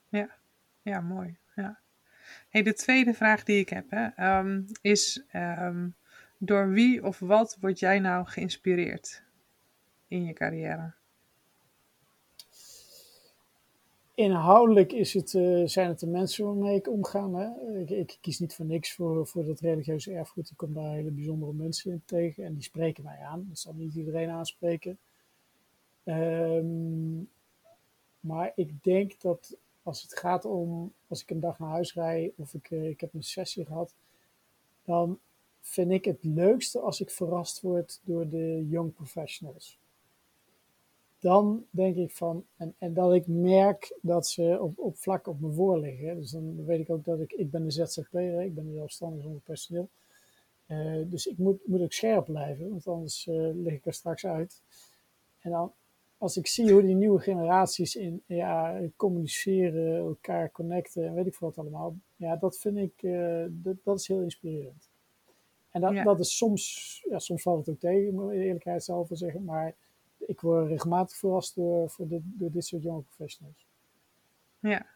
[0.09, 0.37] Ja,
[0.83, 1.37] ja mooi.
[1.55, 1.79] Ja.
[2.49, 5.95] Hey, de tweede vraag die ik heb hè, um, is: um,
[6.39, 9.25] door wie of wat word jij nou geïnspireerd?
[10.09, 10.93] In je carrière?
[14.17, 17.57] Inhoudelijk is het, uh, zijn het de mensen waarmee ik omga.
[17.75, 20.51] Ik, ik, kies niet voor niks voor, voor dat religieuze erfgoed.
[20.51, 23.47] Ik kom daar hele bijzondere mensen in tegen en die spreken mij aan.
[23.49, 24.99] Dat zal niet iedereen aanspreken.
[26.05, 27.29] Um,
[28.21, 32.33] maar ik denk dat als het gaat om, als ik een dag naar huis rijd
[32.37, 33.95] of ik, uh, ik heb een sessie gehad,
[34.85, 35.19] dan
[35.61, 39.79] vind ik het leukste als ik verrast word door de young professionals
[41.21, 45.41] dan denk ik van, en, en dat ik merk dat ze op, op vlak op
[45.41, 46.17] me voor liggen.
[46.17, 49.41] Dus dan weet ik ook dat ik, ik ben een ZZP'er, ik ben zelfstandig zonder
[49.41, 49.89] personeel.
[50.67, 54.27] Uh, dus ik moet, moet ook scherp blijven, want anders uh, lig ik er straks
[54.27, 54.63] uit.
[55.41, 55.73] En dan,
[56.19, 61.37] als ik zie hoe die nieuwe generaties in ja, communiceren, elkaar connecten en weet ik
[61.37, 64.89] wat allemaal, ja, dat vind ik, uh, dat, dat is heel inspirerend.
[65.71, 69.09] En dat, dat is soms, ja, soms valt het ook tegen, moet ik eerlijkheid zelf
[69.11, 69.45] zeggen.
[69.45, 69.75] Maar
[70.27, 73.67] ik word regelmatig verrast door, voor dit, door dit soort jonge professionals.
[74.59, 74.87] Ja.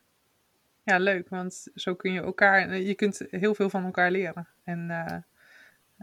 [0.82, 4.48] ja, leuk, want zo kun je elkaar, je kunt heel veel van elkaar leren.
[4.64, 4.90] En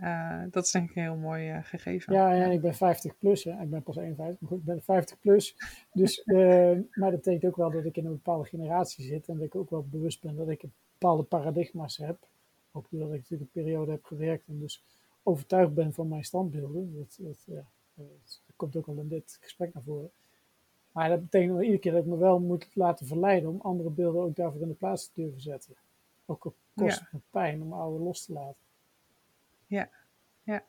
[0.03, 2.13] uh, dat is denk ik een heel mooi uh, gegeven.
[2.13, 3.43] Ja, ja, ik ben 50 plus.
[3.43, 3.61] Hè.
[3.61, 5.55] Ik ben pas 51, maar goed, ik ben 50 plus.
[5.93, 6.23] Dus,
[6.99, 9.28] maar dat betekent ook wel dat ik in een bepaalde generatie zit.
[9.28, 12.28] En dat ik ook wel bewust ben dat ik bepaalde paradigma's heb.
[12.71, 14.84] Ook doordat ik natuurlijk een periode heb gewerkt en dus
[15.23, 16.95] overtuigd ben van mijn standbeelden.
[16.95, 20.12] Dat, dat, ja, dat komt ook al in dit gesprek naar voren.
[20.91, 23.89] Maar dat betekent dat iedere keer dat ik me wel moet laten verleiden om andere
[23.89, 25.76] beelden ook daarvoor in de plaats te durven zetten.
[26.26, 27.20] Ook op kosten ja.
[27.30, 28.62] pijn om oude los te laten.
[29.68, 29.89] Ja,
[30.43, 30.64] ja.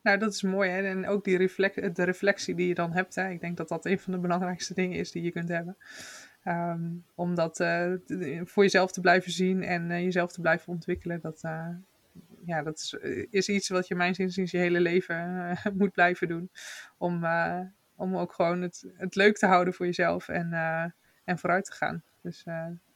[0.00, 0.70] Nou, dat is mooi.
[0.70, 0.82] Hè?
[0.82, 3.14] En ook die reflect, de reflectie die je dan hebt.
[3.14, 3.30] Hè?
[3.30, 5.76] Ik denk dat dat een van de belangrijkste dingen is die je kunt hebben.
[6.44, 7.92] Um, om dat uh,
[8.44, 11.20] voor jezelf te blijven zien en uh, jezelf te blijven ontwikkelen.
[11.20, 11.68] Dat, uh,
[12.48, 12.96] ja, dat is,
[13.30, 16.50] is, iets wat je mijn zin je hele leven moet blijven doen.
[16.98, 17.26] Om,
[17.96, 20.52] om ook gewoon het, het leuk te houden voor jezelf en,
[21.24, 22.02] en vooruit te gaan.
[22.22, 22.44] Dus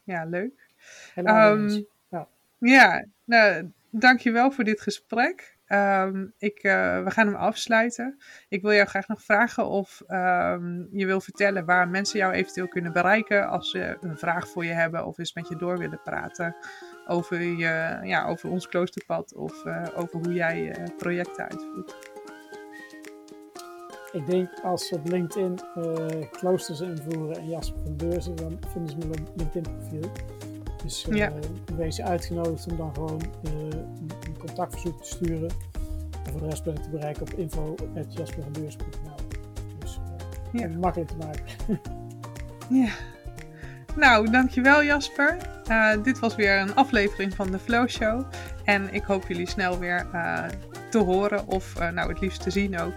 [0.05, 0.68] ja, leuk.
[1.16, 2.28] Um, ja,
[2.59, 5.57] ja nou, dankjewel voor dit gesprek.
[5.68, 8.18] Um, ik, uh, we gaan hem afsluiten.
[8.48, 12.68] Ik wil jou graag nog vragen of um, je wil vertellen waar mensen jou eventueel
[12.68, 16.00] kunnen bereiken als ze een vraag voor je hebben of eens met je door willen
[16.05, 16.57] praten
[17.07, 21.96] over, je, ja, over ons kloosterpad of uh, over hoe jij uh, projecten uitvoert.
[24.12, 25.61] Ik denk als ze op LinkedIn
[26.30, 30.11] kloosters invoeren en Jasper van Beurzen, dan vinden ze mijn LinkedIn profiel.
[30.82, 31.32] Dus uh, ja.
[31.76, 35.50] wees uitgenodigd om dan gewoon uh, een contactverzoek te sturen.
[36.24, 39.14] En voor de rest ben ik te bereiken op info.jaspervandeurs.nl
[39.78, 39.98] Dus
[40.53, 40.78] uh, ja.
[40.78, 41.44] makkelijk te maken.
[42.80, 42.88] ja.
[43.97, 45.36] Nou, dankjewel Jasper.
[46.03, 48.24] dit was weer een aflevering van de Flow Show.
[48.64, 50.07] En ik hoop jullie snel weer
[50.90, 52.95] te horen of nou het liefst te zien ook.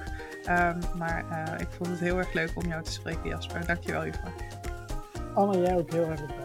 [0.50, 1.26] Um, maar
[1.60, 3.66] ik vond het heel erg leuk om jou te spreken Jasper.
[3.66, 4.34] Dankjewel hiervoor.
[5.34, 6.45] Anne, jij ook heel erg bedankt.